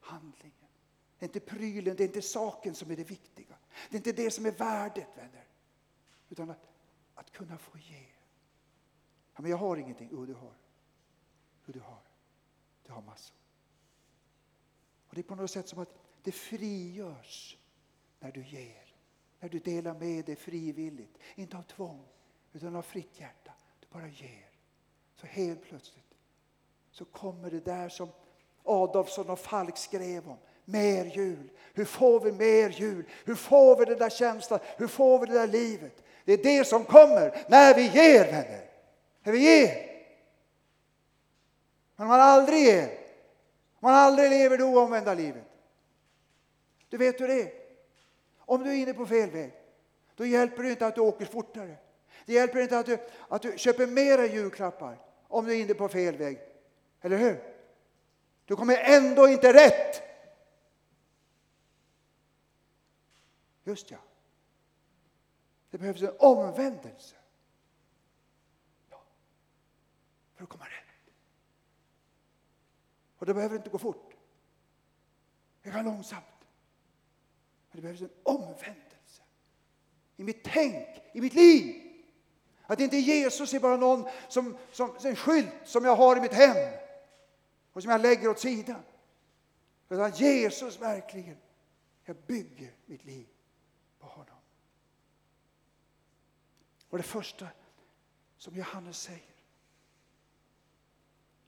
Handlingen. 0.00 0.68
Det 1.18 1.24
är 1.24 1.28
inte 1.28 1.40
prylen, 1.40 1.96
det 1.96 2.02
är 2.02 2.06
inte 2.06 2.22
saken 2.22 2.74
som 2.74 2.90
är 2.90 2.96
det 2.96 3.04
viktiga. 3.04 3.56
Det 3.90 3.96
är 3.96 3.98
inte 3.98 4.12
det 4.12 4.30
som 4.30 4.46
är 4.46 4.50
värdet, 4.50 5.08
vänner. 5.16 5.46
Utan 6.28 6.50
att, 6.50 6.68
att 7.14 7.30
kunna 7.30 7.58
få 7.58 7.78
ge. 7.78 8.06
Ja, 9.34 9.42
men 9.42 9.50
jag 9.50 9.58
har 9.58 9.76
ingenting. 9.76 10.08
Jo, 10.12 10.26
du 10.26 10.34
har. 10.34 10.54
Jo, 11.66 11.72
du 11.72 11.80
har. 11.80 12.02
Du 12.86 12.92
har 12.92 13.02
massor. 13.02 13.36
Och 15.08 15.14
Det 15.14 15.20
är 15.20 15.22
på 15.22 15.34
något 15.34 15.50
sätt 15.50 15.68
som 15.68 15.78
att 15.78 15.94
det 16.22 16.32
frigörs 16.32 17.58
när 18.20 18.32
du 18.32 18.44
ger. 18.44 18.94
När 19.40 19.48
du 19.48 19.58
delar 19.58 19.94
med 19.94 20.24
dig 20.24 20.36
frivilligt. 20.36 21.18
Inte 21.34 21.56
av 21.58 21.62
tvång, 21.62 22.08
utan 22.52 22.76
av 22.76 22.82
fritt 22.82 23.20
hjärta. 23.20 23.41
Bara 23.92 24.06
ger. 24.06 24.48
Så 25.20 25.26
helt 25.26 25.62
plötsligt 25.62 26.04
så 26.92 27.04
kommer 27.04 27.50
det 27.50 27.64
där 27.64 27.88
som 27.88 28.08
Adolfsson 28.64 29.30
och 29.30 29.38
Falk 29.38 29.76
skrev 29.76 30.28
om. 30.28 30.38
Mer 30.64 31.04
jul. 31.04 31.50
Hur 31.74 31.84
får 31.84 32.20
vi 32.20 32.32
mer 32.32 32.70
jul? 32.70 33.04
Hur 33.24 33.34
får 33.34 33.76
vi 33.76 33.84
den 33.84 33.98
där 33.98 34.10
känslan? 34.10 34.60
Hur 34.76 34.86
får 34.88 35.18
vi 35.18 35.26
det 35.26 35.32
där 35.32 35.46
livet? 35.46 36.02
Det 36.24 36.32
är 36.32 36.42
det 36.42 36.64
som 36.64 36.84
kommer 36.84 37.44
när 37.48 37.74
vi 37.74 37.82
ger, 37.82 38.24
vänner. 38.24 38.70
När 39.22 39.32
vi 39.32 39.38
ger. 39.38 39.92
Men 41.96 42.04
om 42.04 42.08
man 42.08 42.20
aldrig 42.20 42.64
ger, 42.64 42.88
om 42.88 43.78
man 43.80 43.94
aldrig 43.94 44.30
lever 44.30 44.58
det 44.58 44.64
oomvända 44.64 45.14
livet. 45.14 45.44
Du 46.88 46.96
vet 46.96 47.20
hur 47.20 47.28
det 47.28 47.42
är. 47.42 47.52
Om 48.38 48.62
du 48.62 48.70
är 48.70 48.74
inne 48.74 48.94
på 48.94 49.06
fel 49.06 49.30
väg, 49.30 49.52
då 50.16 50.26
hjälper 50.26 50.62
det 50.62 50.70
inte 50.70 50.86
att 50.86 50.94
du 50.94 51.00
åker 51.00 51.24
fortare. 51.26 51.76
Det 52.26 52.32
hjälper 52.32 52.60
inte 52.60 52.78
att 52.78 52.86
du, 52.86 52.98
att 53.28 53.42
du 53.42 53.58
köper 53.58 53.86
mera 53.86 54.26
julklappar 54.26 54.98
om 55.28 55.44
du 55.44 55.52
är 55.52 55.60
inne 55.60 55.74
på 55.74 55.88
fel 55.88 56.16
väg. 56.16 56.38
Eller 57.00 57.16
hur? 57.16 57.54
Du 58.44 58.56
kommer 58.56 58.76
ändå 58.76 59.28
inte 59.28 59.52
rätt. 59.52 60.02
Just 63.64 63.90
ja. 63.90 63.98
Det 65.70 65.78
behövs 65.78 66.02
en 66.02 66.16
omvändelse. 66.18 67.16
Ja. 68.90 69.02
För 70.34 70.44
att 70.44 70.50
komma 70.50 70.64
rätt. 70.64 71.14
Och 73.18 73.26
det 73.26 73.34
behöver 73.34 73.56
inte 73.56 73.70
gå 73.70 73.78
fort. 73.78 74.14
Det 75.62 75.70
kan 75.70 75.84
långsamt. 75.84 76.24
Men 77.70 77.76
det 77.76 77.82
behövs 77.82 78.00
en 78.00 78.10
omvändelse. 78.22 79.22
I 80.16 80.24
mitt 80.24 80.44
tänk, 80.44 80.88
i 81.12 81.20
mitt 81.20 81.34
liv. 81.34 81.91
Att 82.72 82.80
inte 82.80 82.96
Jesus 82.96 83.54
är 83.54 83.60
bara 83.60 83.76
någon 83.76 84.08
som, 84.28 84.56
som 84.72 84.96
en 85.04 85.16
skylt 85.16 85.52
som 85.64 85.84
jag 85.84 85.96
har 85.96 86.16
i 86.16 86.20
mitt 86.20 86.32
hem 86.32 86.74
och 87.72 87.82
som 87.82 87.90
jag 87.90 88.00
lägger 88.00 88.28
åt 88.28 88.38
sidan. 88.38 88.82
Utan 89.88 90.10
Jesus 90.10 90.80
verkligen, 90.80 91.36
jag 92.04 92.16
bygger 92.16 92.74
mitt 92.86 93.04
liv 93.04 93.26
på 93.98 94.06
honom. 94.06 94.36
Och 96.88 96.98
det 96.98 97.04
första 97.04 97.48
som 98.36 98.56
Johannes 98.56 99.00
säger. 99.00 99.34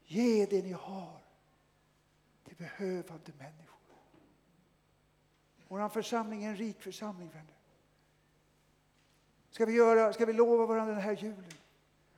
Ge 0.05 0.47
det 0.47 0.63
ni 0.63 0.73
har 0.73 1.21
till 2.45 2.57
behövande 2.57 3.33
människor. 3.39 3.99
Vår 5.69 5.89
församling 5.89 6.45
är 6.45 6.49
en 6.49 6.57
rik 6.57 6.83
församling, 6.83 7.29
vänner. 7.29 7.54
Ska 9.55 9.67
vi, 9.67 9.73
göra, 9.73 10.13
ska 10.13 10.27
vi 10.27 10.33
lova 10.33 10.67
varandra 10.67 10.95
den 10.95 11.03
här 11.03 11.17
julen 11.17 11.45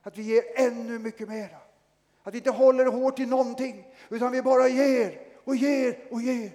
att 0.03 0.19
vi 0.19 0.23
ger 0.23 0.43
ännu 0.55 0.99
mycket 0.99 1.29
mera? 1.29 1.59
Att 2.23 2.35
vi 2.35 2.39
inte 2.39 2.51
håller 2.51 2.87
hårt 2.87 3.19
i 3.19 3.27
någonting, 3.27 3.95
utan 4.09 4.33
vi 4.33 4.43
bara 4.43 4.69
ger 4.69 5.21
och 5.45 5.57
ger 5.57 5.99
och 6.11 6.23
ger. 6.23 6.51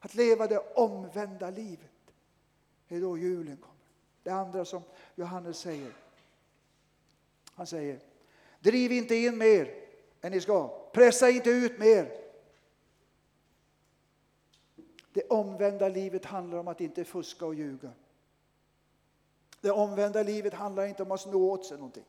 Att 0.00 0.14
leva 0.14 0.46
det 0.46 0.58
omvända 0.58 1.50
livet. 1.50 1.90
Det 2.88 2.96
är 2.96 3.00
då 3.00 3.18
julen 3.18 3.56
kommer. 3.56 3.86
Det 4.22 4.30
andra 4.30 4.64
som 4.64 4.82
Johannes 5.14 5.58
säger. 5.58 5.92
Han 7.54 7.66
säger, 7.66 8.00
driv 8.60 8.92
inte 8.92 9.14
in 9.14 9.38
mer 9.38 9.74
än 10.20 10.32
ni 10.32 10.40
ska. 10.40 10.68
Pressa 10.92 11.30
inte 11.30 11.50
ut 11.50 11.78
mer. 11.78 12.12
Det 15.12 15.22
omvända 15.28 15.88
livet 15.88 16.24
handlar 16.24 16.58
om 16.58 16.68
att 16.68 16.80
inte 16.80 17.04
fuska 17.04 17.46
och 17.46 17.54
ljuga. 17.54 17.90
Det 19.66 19.72
omvända 19.72 20.22
livet 20.22 20.54
handlar 20.54 20.86
inte 20.86 21.02
om 21.02 21.10
att 21.10 21.20
snå 21.20 21.50
åt 21.50 21.66
sig 21.66 21.76
någonting. 21.76 22.04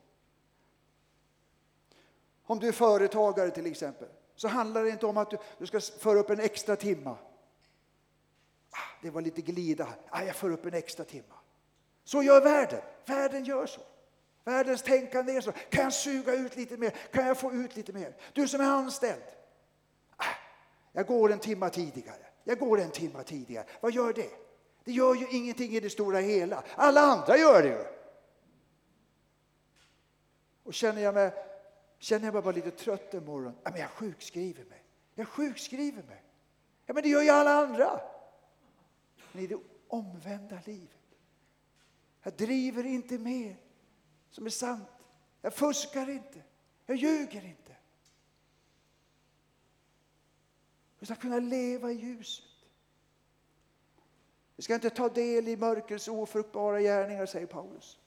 Om 2.44 2.60
du 2.60 2.68
är 2.68 2.72
företagare 2.72 3.52
till 3.52 3.66
exempel, 3.66 4.08
så 4.36 4.48
handlar 4.48 4.84
det 4.84 4.90
inte 4.90 5.06
om 5.06 5.18
att 5.18 5.30
du, 5.30 5.38
du 5.58 5.68
ska 5.68 5.80
föra 5.80 6.20
upp 6.20 6.30
en 6.30 6.40
extra 6.40 6.76
timma. 6.76 7.18
Ah, 8.72 8.78
det 9.02 9.10
var 9.10 9.22
lite 9.22 9.42
glida, 9.42 9.88
ah, 10.10 10.24
jag 10.24 10.36
för 10.36 10.52
upp 10.52 10.66
en 10.66 10.74
extra 10.74 11.06
timma. 11.06 11.34
Så 12.04 12.24
gör 12.24 12.42
världen, 12.42 12.82
världen 13.06 13.46
gör 13.46 13.66
så. 13.66 13.82
Världens 14.44 14.82
tänkande 14.82 15.34
är 15.34 15.42
så. 15.42 15.52
Kan 15.52 15.84
jag 15.84 15.94
suga 15.94 16.34
ut 16.34 16.56
lite 16.56 16.78
mer? 16.78 16.90
Kan 16.90 17.28
jag 17.28 17.38
få 17.38 17.54
ut 17.54 17.76
lite 17.76 17.94
mer? 17.94 18.16
Du 18.34 18.48
som 18.48 18.62
är 18.62 18.66
anställd. 18.66 19.24
Ah, 20.18 20.26
jag 20.92 21.08
går 21.08 21.32
en 21.32 21.40
timma 21.40 21.70
tidigare. 21.70 22.26
Jag 22.44 22.60
går 22.60 22.80
en 22.80 22.92
timma 22.92 23.24
tidigare. 23.24 23.66
Vad 23.82 23.92
gör 23.92 24.14
det? 24.14 24.47
Det 24.88 24.94
gör 24.94 25.16
ju 25.16 25.28
ingenting 25.30 25.72
i 25.72 25.80
det 25.80 25.90
stora 25.90 26.20
hela. 26.20 26.64
Alla 26.76 27.02
andra 27.02 27.38
gör 27.38 27.64
det 27.64 27.70
ju. 27.70 27.86
Och 30.64 30.74
känner 30.74 31.02
jag 31.02 31.14
mig, 31.14 31.34
känner 32.00 32.26
jag 32.26 32.34
mig 32.34 32.44
bara 32.44 32.56
lite 32.56 32.72
trött 32.72 33.14
en 33.14 33.26
morgon, 33.26 33.56
ja, 33.64 33.72
men 33.72 33.80
jag 33.80 33.90
sjukskriver 33.90 34.66
mig. 34.66 34.84
Jag 35.16 35.28
sjukskriver 35.28 36.04
mig. 36.04 36.24
Ja, 36.86 36.94
men 36.94 37.04
det 37.04 37.10
gör 37.10 37.22
ju 37.22 37.30
alla 37.30 37.52
andra. 37.52 38.02
Men 39.32 39.44
i 39.44 39.48
det 39.48 39.60
omvända 39.88 40.60
livet. 40.66 41.18
Jag 42.24 42.34
driver 42.34 42.86
inte 42.86 43.18
mer 43.18 43.56
som 44.30 44.46
är 44.46 44.50
sant. 44.50 44.90
Jag 45.42 45.54
fuskar 45.54 46.10
inte. 46.10 46.44
Jag 46.86 46.98
ljuger 46.98 47.46
inte. 47.46 47.76
Jag 51.00 51.08
ska 51.08 51.16
kunna 51.16 51.40
leva 51.40 51.92
i 51.92 51.96
ljuset. 51.96 52.47
Vi 54.58 54.64
ska 54.64 54.74
inte 54.74 54.90
ta 54.90 55.10
del 55.10 55.48
i 55.48 55.58
mörkrets 55.58 56.08
ofruktbara 56.08 56.82
gärningar, 56.82 57.26
säger 57.26 57.46
Paulus. 57.46 57.98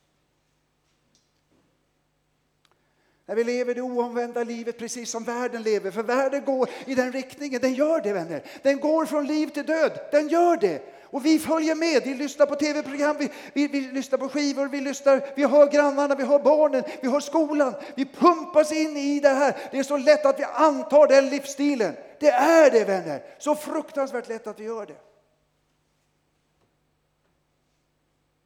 När 3.26 3.34
vi 3.34 3.44
lever 3.44 3.74
det 3.74 3.80
oomvända 3.80 4.44
livet 4.44 4.78
precis 4.78 5.10
som 5.10 5.24
världen 5.24 5.62
lever, 5.62 5.90
för 5.90 6.02
världen 6.02 6.44
går 6.44 6.68
i 6.86 6.94
den 6.94 7.12
riktningen, 7.12 7.60
den 7.60 7.74
gör 7.74 8.00
det 8.00 8.12
vänner. 8.12 8.42
Den 8.62 8.80
går 8.80 9.06
från 9.06 9.26
liv 9.26 9.46
till 9.46 9.66
död, 9.66 10.00
den 10.12 10.28
gör 10.28 10.56
det. 10.56 10.82
Och 11.02 11.26
vi 11.26 11.38
följer 11.38 11.74
med, 11.74 12.02
vi 12.04 12.14
lyssnar 12.14 12.46
på 12.46 12.54
tv-program, 12.54 13.16
vi, 13.18 13.30
vi, 13.52 13.66
vi, 13.68 13.80
lyssnar 13.80 14.18
på 14.18 14.28
skivor, 14.28 14.68
vi, 14.68 14.80
lyssnar, 14.80 15.26
vi 15.36 15.44
hör 15.44 15.70
grannarna, 15.72 16.14
vi 16.14 16.24
hör 16.24 16.38
barnen, 16.38 16.82
vi 17.00 17.08
hör 17.08 17.20
skolan. 17.20 17.74
Vi 17.94 18.04
pumpas 18.06 18.72
in 18.72 18.96
i 18.96 19.20
det 19.20 19.28
här. 19.28 19.56
Det 19.70 19.78
är 19.78 19.82
så 19.82 19.96
lätt 19.96 20.26
att 20.26 20.38
vi 20.38 20.44
antar 20.44 21.06
den 21.06 21.28
livsstilen. 21.28 21.94
Det 22.20 22.30
är 22.30 22.70
det 22.70 22.84
vänner, 22.84 23.22
så 23.38 23.54
fruktansvärt 23.54 24.28
lätt 24.28 24.46
att 24.46 24.60
vi 24.60 24.64
gör 24.64 24.86
det. 24.86 25.09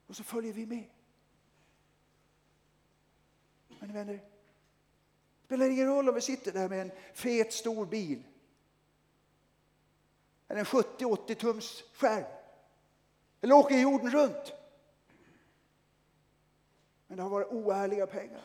Och 0.06 0.16
så 0.16 0.24
följer 0.24 0.52
vi 0.52 0.66
med. 0.66 0.84
Men 3.78 3.92
vänner, 3.92 4.14
det 4.14 5.46
spelar 5.46 5.70
ingen 5.70 5.86
roll 5.86 6.08
om 6.08 6.14
vi 6.14 6.20
sitter 6.20 6.52
där 6.52 6.68
med 6.68 6.80
en 6.80 6.92
fet 7.14 7.52
stor 7.52 7.86
bil. 7.86 8.22
Eller 10.48 10.60
en 10.60 10.66
70-80 10.66 11.34
tums 11.34 11.84
skärm. 11.94 12.24
Eller 13.40 13.54
åker 13.54 13.78
jorden 13.78 14.10
runt. 14.10 14.52
Men 17.06 17.16
det 17.16 17.22
har 17.22 17.30
varit 17.30 17.52
oärliga 17.52 18.06
pengar. 18.06 18.42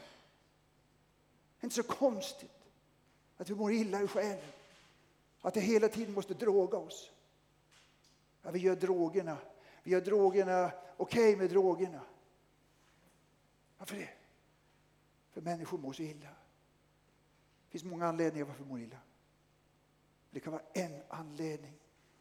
Det 1.59 1.63
är 1.63 1.65
inte 1.65 1.75
så 1.75 1.83
konstigt 1.83 2.51
att 3.37 3.49
vi 3.49 3.55
mår 3.55 3.71
illa 3.71 4.01
i 4.01 4.07
själen. 4.07 4.51
Att 5.41 5.53
det 5.53 5.59
hela 5.59 5.87
tiden 5.87 6.13
måste 6.13 6.33
droga 6.33 6.77
oss. 6.77 7.11
Ja, 8.41 8.51
vi 8.51 8.59
gör 8.59 8.75
drogerna. 8.75 9.37
Vi 9.83 9.91
gör 9.91 10.01
drogerna 10.01 10.71
okej 10.99 11.33
okay 11.33 11.35
med 11.35 11.49
drogerna. 11.49 12.01
Varför 13.77 13.95
det? 13.95 14.09
För 15.31 15.41
människor 15.41 15.77
mår 15.77 15.93
så 15.93 16.01
illa. 16.01 16.29
Det 17.65 17.71
finns 17.71 17.83
många 17.83 18.07
anledningar 18.07 18.45
varför 18.45 18.63
de 18.63 18.69
mår 18.69 18.79
illa. 18.79 18.99
Det 20.31 20.39
kan 20.39 20.53
vara 20.53 20.63
en 20.73 21.01
anledning 21.09 21.73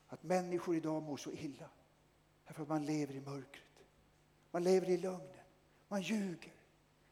att 0.08 0.22
människor 0.22 0.76
idag 0.76 1.02
mår 1.02 1.16
så 1.16 1.32
illa 1.32 1.70
Därför 2.46 2.62
att 2.62 2.68
man 2.68 2.86
lever 2.86 3.14
i 3.14 3.20
mörkret. 3.20 3.64
Man 4.50 4.64
lever 4.64 4.90
i 4.90 4.96
lögnen. 4.96 5.44
Man 5.88 6.02
ljuger 6.02 6.52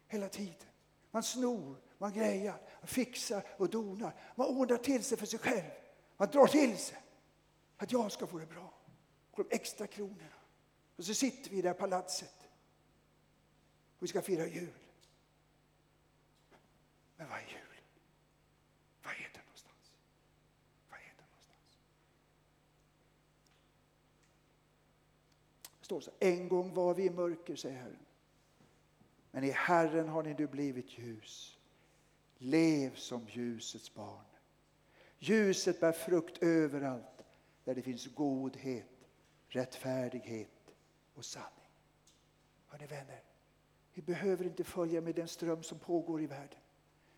hela 0.06 0.28
tiden. 0.28 0.68
Man 1.10 1.22
snor, 1.22 1.76
man 1.98 2.12
grejar, 2.12 2.60
man 2.80 2.88
fixar 2.88 3.42
och 3.56 3.70
donar. 3.70 4.14
Man 4.34 4.46
ordnar 4.46 4.76
till 4.76 5.04
sig 5.04 5.18
för 5.18 5.26
sig 5.26 5.38
själv. 5.38 5.70
Man 6.16 6.28
drar 6.28 6.46
till 6.46 6.78
sig 6.78 6.98
att 7.76 7.92
jag 7.92 8.12
ska 8.12 8.26
få 8.26 8.38
det 8.38 8.46
bra. 8.46 8.72
Och 9.30 9.44
de 9.44 9.56
extra 9.56 9.86
kronorna. 9.86 10.45
Och 10.96 11.04
så 11.04 11.14
sitter 11.14 11.50
vi 11.50 11.58
i 11.58 11.62
det 11.62 11.68
här 11.68 11.74
palatset. 11.74 12.48
Och 13.96 14.02
vi 14.02 14.08
ska 14.08 14.22
fira 14.22 14.46
jul. 14.46 14.72
Men 17.16 17.28
vad 17.28 17.38
är 17.38 17.42
jul? 17.42 17.80
Vad 19.02 19.12
är 19.12 19.30
det 19.32 19.40
någonstans? 19.40 19.94
Vad 20.90 20.98
är 20.98 21.14
det 21.16 21.22
någonstans? 21.22 21.78
Det 25.78 25.84
står 25.84 26.00
så 26.00 26.10
en 26.18 26.48
gång 26.48 26.74
var 26.74 26.94
vi 26.94 27.04
i 27.04 27.10
mörker, 27.10 27.56
säger 27.56 27.76
Herren. 27.76 28.06
Men 29.30 29.44
i 29.44 29.50
Herren 29.50 30.08
har 30.08 30.22
ni 30.22 30.34
nu 30.34 30.46
blivit 30.46 30.98
ljus. 30.98 31.58
Lev 32.38 32.94
som 32.94 33.26
ljusets 33.28 33.94
barn. 33.94 34.24
Ljuset 35.18 35.80
bär 35.80 35.92
frukt 35.92 36.42
överallt 36.42 37.24
där 37.64 37.74
det 37.74 37.82
finns 37.82 38.06
godhet, 38.06 39.08
rättfärdighet 39.48 40.55
och 41.16 41.24
sanning. 41.24 41.50
Hörrni 42.66 42.86
vänner, 42.86 43.22
vi 43.92 44.02
behöver 44.02 44.44
inte 44.44 44.64
följa 44.64 45.00
med 45.00 45.14
den 45.14 45.28
ström 45.28 45.62
som 45.62 45.78
pågår 45.78 46.22
i 46.22 46.26
världen. 46.26 46.58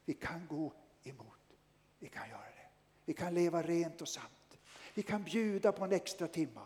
Vi 0.04 0.14
kan 0.14 0.46
gå 0.46 0.72
emot. 1.02 1.56
Vi 1.98 2.08
kan 2.08 2.28
göra 2.28 2.40
det. 2.40 2.68
Vi 3.04 3.14
kan 3.14 3.34
leva 3.34 3.62
rent 3.62 4.00
och 4.02 4.08
sant. 4.08 4.58
Vi 4.94 5.02
kan 5.02 5.22
bjuda 5.22 5.72
på 5.72 5.84
en 5.84 5.92
extra 5.92 6.26
timma. 6.26 6.60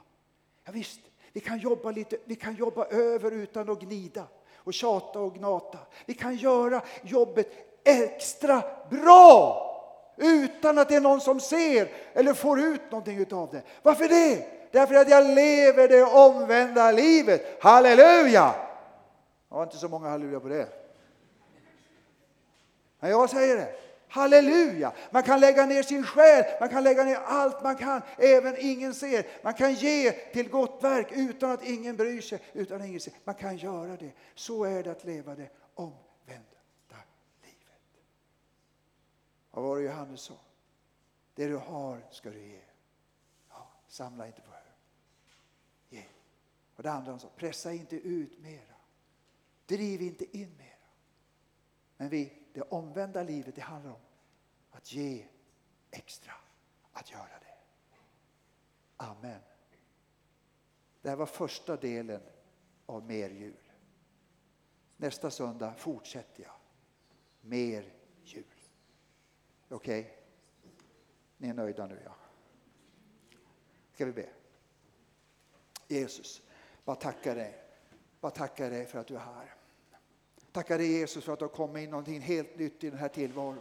Ja, 0.64 0.72
visst, 0.72 1.01
vi 1.33 1.41
kan 1.41 1.59
jobba 1.59 1.91
lite, 1.91 2.18
vi 2.24 2.37
kan 2.37 2.55
jobba 2.55 2.85
över 2.85 3.30
utan 3.30 3.70
att 3.70 3.80
gnida 3.80 4.26
och 4.55 4.74
tjata 4.74 5.20
och 5.20 5.35
gnata. 5.35 5.78
Vi 6.07 6.14
kan 6.14 6.37
göra 6.37 6.83
jobbet 7.03 7.49
extra 7.85 8.62
bra 8.91 9.68
utan 10.16 10.78
att 10.78 10.89
det 10.89 10.97
är 10.97 11.01
någon 11.01 11.20
som 11.20 11.41
ser 11.41 11.93
eller 12.12 12.35
får 12.35 12.61
ut 12.61 12.91
någonting 12.91 13.33
av 13.33 13.51
det. 13.51 13.62
Varför 13.83 14.09
det? 14.09 14.61
Därför 14.72 14.94
att 14.94 15.08
jag 15.08 15.26
lever 15.34 15.88
det 15.88 16.02
omvända 16.04 16.92
livet. 16.92 17.62
Halleluja! 17.62 18.54
Det 19.48 19.54
var 19.54 19.62
inte 19.62 19.76
så 19.76 19.88
många 19.88 20.08
halleluja 20.08 20.40
på 20.40 20.48
det. 20.48 20.68
Men 23.00 23.10
jag 23.10 23.30
säger 23.30 23.56
det. 23.56 23.74
Halleluja! 24.08 24.92
Man 25.10 25.22
kan 25.22 25.40
lägga 25.40 25.66
ner 25.66 25.82
sin 25.82 26.04
själ, 26.04 26.44
man 26.60 26.68
kan 26.68 26.84
lägga 26.84 27.04
ner 27.04 27.16
allt 27.16 27.62
man 27.62 27.76
kan, 27.76 28.02
även 28.18 28.56
ingen 28.58 28.94
ser. 28.94 29.26
Man 29.42 29.54
kan 29.54 29.74
ge 29.74 30.12
till 30.12 30.48
gott 30.48 30.78
verk 30.82 31.06
utan 31.10 31.50
att 31.50 31.64
ingen 31.64 31.96
bryr 31.96 32.20
sig, 32.20 32.40
utan 32.52 32.80
att 32.80 32.86
ingen 32.86 33.00
ser. 33.00 33.12
Man 33.24 33.34
kan 33.34 33.56
göra 33.56 33.96
det. 33.96 34.12
Så 34.34 34.64
är 34.64 34.82
det 34.82 34.90
att 34.90 35.04
leva 35.04 35.34
det 35.34 35.48
omvända 35.74 36.58
livet. 37.42 38.02
Vad 39.50 39.64
var 39.64 39.76
det 39.76 39.82
Johannes 39.82 40.20
sa? 40.20 40.34
Det 41.34 41.46
du 41.46 41.56
har 41.56 42.06
ska 42.10 42.30
du 42.30 42.40
ge. 42.40 42.60
Ja, 43.50 43.68
samla 43.88 44.26
inte 44.26 44.40
på 44.40 44.50
hög. 44.50 44.61
Och 46.83 46.89
det 46.89 46.93
andra 46.93 47.11
han 47.11 47.20
sa, 47.20 47.28
pressa 47.37 47.72
inte 47.72 47.97
ut 47.97 48.39
mera. 48.39 48.74
Driv 49.66 50.03
inte 50.03 50.39
in 50.39 50.57
mera. 50.57 50.89
Men 51.97 52.09
vi 52.09 52.43
det 52.53 52.62
omvända 52.62 53.22
livet, 53.22 53.55
det 53.55 53.61
handlar 53.61 53.91
om 53.91 54.01
att 54.70 54.93
ge 54.93 55.26
extra, 55.91 56.33
att 56.93 57.11
göra 57.11 57.39
det. 57.41 57.57
Amen. 58.97 59.41
Det 61.03 61.09
här 61.09 61.16
var 61.16 61.26
första 61.26 61.76
delen 61.76 62.22
av 62.87 63.07
mer 63.07 63.30
jul. 63.30 63.70
Nästa 64.97 65.30
söndag 65.30 65.74
fortsätter 65.74 66.43
jag. 66.43 66.57
Mer 67.41 67.93
jul. 68.24 68.45
Okej? 69.68 70.01
Okay? 70.01 70.12
Ni 71.37 71.49
är 71.49 71.55
nöjda 71.55 71.87
nu, 71.87 72.03
ja. 72.05 72.14
Ska 73.93 74.05
vi 74.05 74.12
be? 74.12 74.28
Jesus, 75.89 76.43
bara 76.85 76.97
tacka 76.97 77.35
dig. 77.35 77.55
Bara 78.20 78.33
tacka 78.33 78.68
dig 78.68 78.87
för 78.87 78.99
att 78.99 79.07
du 79.07 79.14
är 79.14 79.18
här. 79.18 79.55
Tacka 80.53 80.78
dig 80.78 80.93
Jesus 80.93 81.24
för 81.24 81.33
att 81.33 81.39
du 81.39 81.45
har 81.45 81.51
kommit 81.51 81.85
in 81.85 81.91
någonting 81.91 82.20
helt 82.20 82.59
nytt 82.59 82.85
i 82.85 82.91
den 82.91 82.99
här 82.99 83.09
tillvaron. 83.09 83.59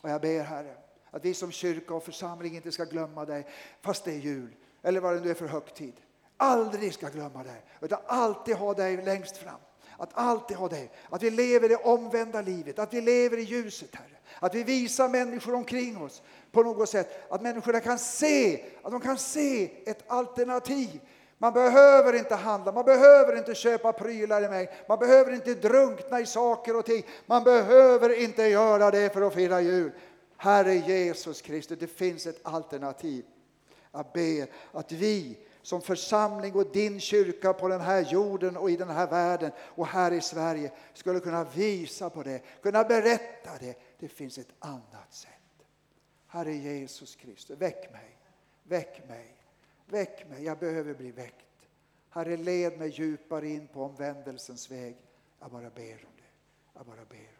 Och 0.00 0.10
jag 0.10 0.20
ber 0.20 0.42
Herre 0.42 0.76
att 1.10 1.24
vi 1.24 1.34
som 1.34 1.52
kyrka 1.52 1.94
och 1.94 2.04
församling 2.04 2.56
inte 2.56 2.72
ska 2.72 2.84
glömma 2.84 3.24
dig 3.24 3.46
fast 3.80 4.04
det 4.04 4.12
är 4.12 4.18
jul 4.18 4.54
eller 4.82 5.00
vad 5.00 5.14
det 5.14 5.20
nu 5.20 5.30
är 5.30 5.34
för 5.34 5.46
högtid. 5.46 5.94
Aldrig 6.36 6.94
ska 6.94 7.08
glömma 7.08 7.42
dig 7.42 7.62
utan 7.80 7.98
alltid 8.06 8.56
ha 8.56 8.74
dig 8.74 9.04
längst 9.04 9.36
fram. 9.36 9.60
Att 9.96 10.10
alltid 10.12 10.56
ha 10.56 10.68
dig. 10.68 10.90
Att 11.10 11.22
vi 11.22 11.30
lever 11.30 11.68
det 11.68 11.76
omvända 11.76 12.40
livet, 12.40 12.78
att 12.78 12.94
vi 12.94 13.00
lever 13.00 13.36
i 13.36 13.42
ljuset 13.42 13.94
Herre. 13.94 14.18
Att 14.40 14.54
vi 14.54 14.62
visar 14.62 15.08
människor 15.08 15.54
omkring 15.54 16.02
oss 16.02 16.22
på 16.52 16.62
något 16.62 16.88
sätt 16.88 17.32
att 17.32 17.42
människorna 17.42 17.80
kan 17.80 17.98
se, 17.98 18.64
att 18.82 18.92
de 18.92 19.00
kan 19.00 19.18
se 19.18 19.70
ett 19.90 20.04
alternativ 20.06 21.00
man 21.38 21.52
behöver 21.52 22.12
inte 22.12 22.34
handla, 22.34 22.72
man 22.72 22.84
behöver 22.84 23.38
inte 23.38 23.54
köpa 23.54 23.92
prylar 23.92 24.44
i 24.44 24.48
mig, 24.48 24.70
man 24.88 24.98
behöver 24.98 25.32
inte 25.32 25.54
drunkna 25.54 26.20
i 26.20 26.26
saker 26.26 26.76
och 26.76 26.84
ting. 26.84 27.06
Man 27.26 27.44
behöver 27.44 28.22
inte 28.22 28.42
göra 28.42 28.90
det 28.90 29.12
för 29.12 29.22
att 29.22 29.34
fira 29.34 29.60
jul. 29.60 29.92
Herre 30.36 30.74
Jesus 30.74 31.42
Kristus, 31.42 31.78
det 31.78 31.86
finns 31.86 32.26
ett 32.26 32.40
alternativ. 32.42 33.24
Jag 33.92 34.06
ber 34.14 34.48
att 34.72 34.92
vi 34.92 35.38
som 35.62 35.82
församling 35.82 36.54
och 36.54 36.72
din 36.72 37.00
kyrka 37.00 37.52
på 37.52 37.68
den 37.68 37.80
här 37.80 38.00
jorden 38.00 38.56
och 38.56 38.70
i 38.70 38.76
den 38.76 38.90
här 38.90 39.06
världen 39.06 39.50
och 39.60 39.86
här 39.86 40.12
i 40.12 40.20
Sverige 40.20 40.72
skulle 40.94 41.20
kunna 41.20 41.44
visa 41.44 42.10
på 42.10 42.22
det, 42.22 42.42
kunna 42.62 42.84
berätta 42.84 43.50
det. 43.60 43.78
Det 43.98 44.08
finns 44.08 44.38
ett 44.38 44.52
annat 44.58 45.14
sätt. 45.14 45.32
Herre 46.26 46.54
Jesus 46.54 47.14
Kristus, 47.14 47.58
väck 47.58 47.92
mig, 47.92 48.18
väck 48.62 49.08
mig. 49.08 49.37
Väck 49.90 50.28
mig, 50.28 50.44
jag 50.44 50.58
behöver 50.58 50.94
bli 50.94 51.10
väckt. 51.10 51.68
Herre, 52.10 52.36
led 52.36 52.78
mig 52.78 52.88
djupare 52.88 53.48
in 53.48 53.68
på 53.68 53.82
omvändelsens 53.82 54.70
väg. 54.70 54.96
Jag 55.40 55.50
bara 55.50 55.70
ber 55.70 55.92
om 55.92 56.16
det. 56.16 56.30
Jag 56.74 56.86
bara 56.86 57.04
ber 57.04 57.37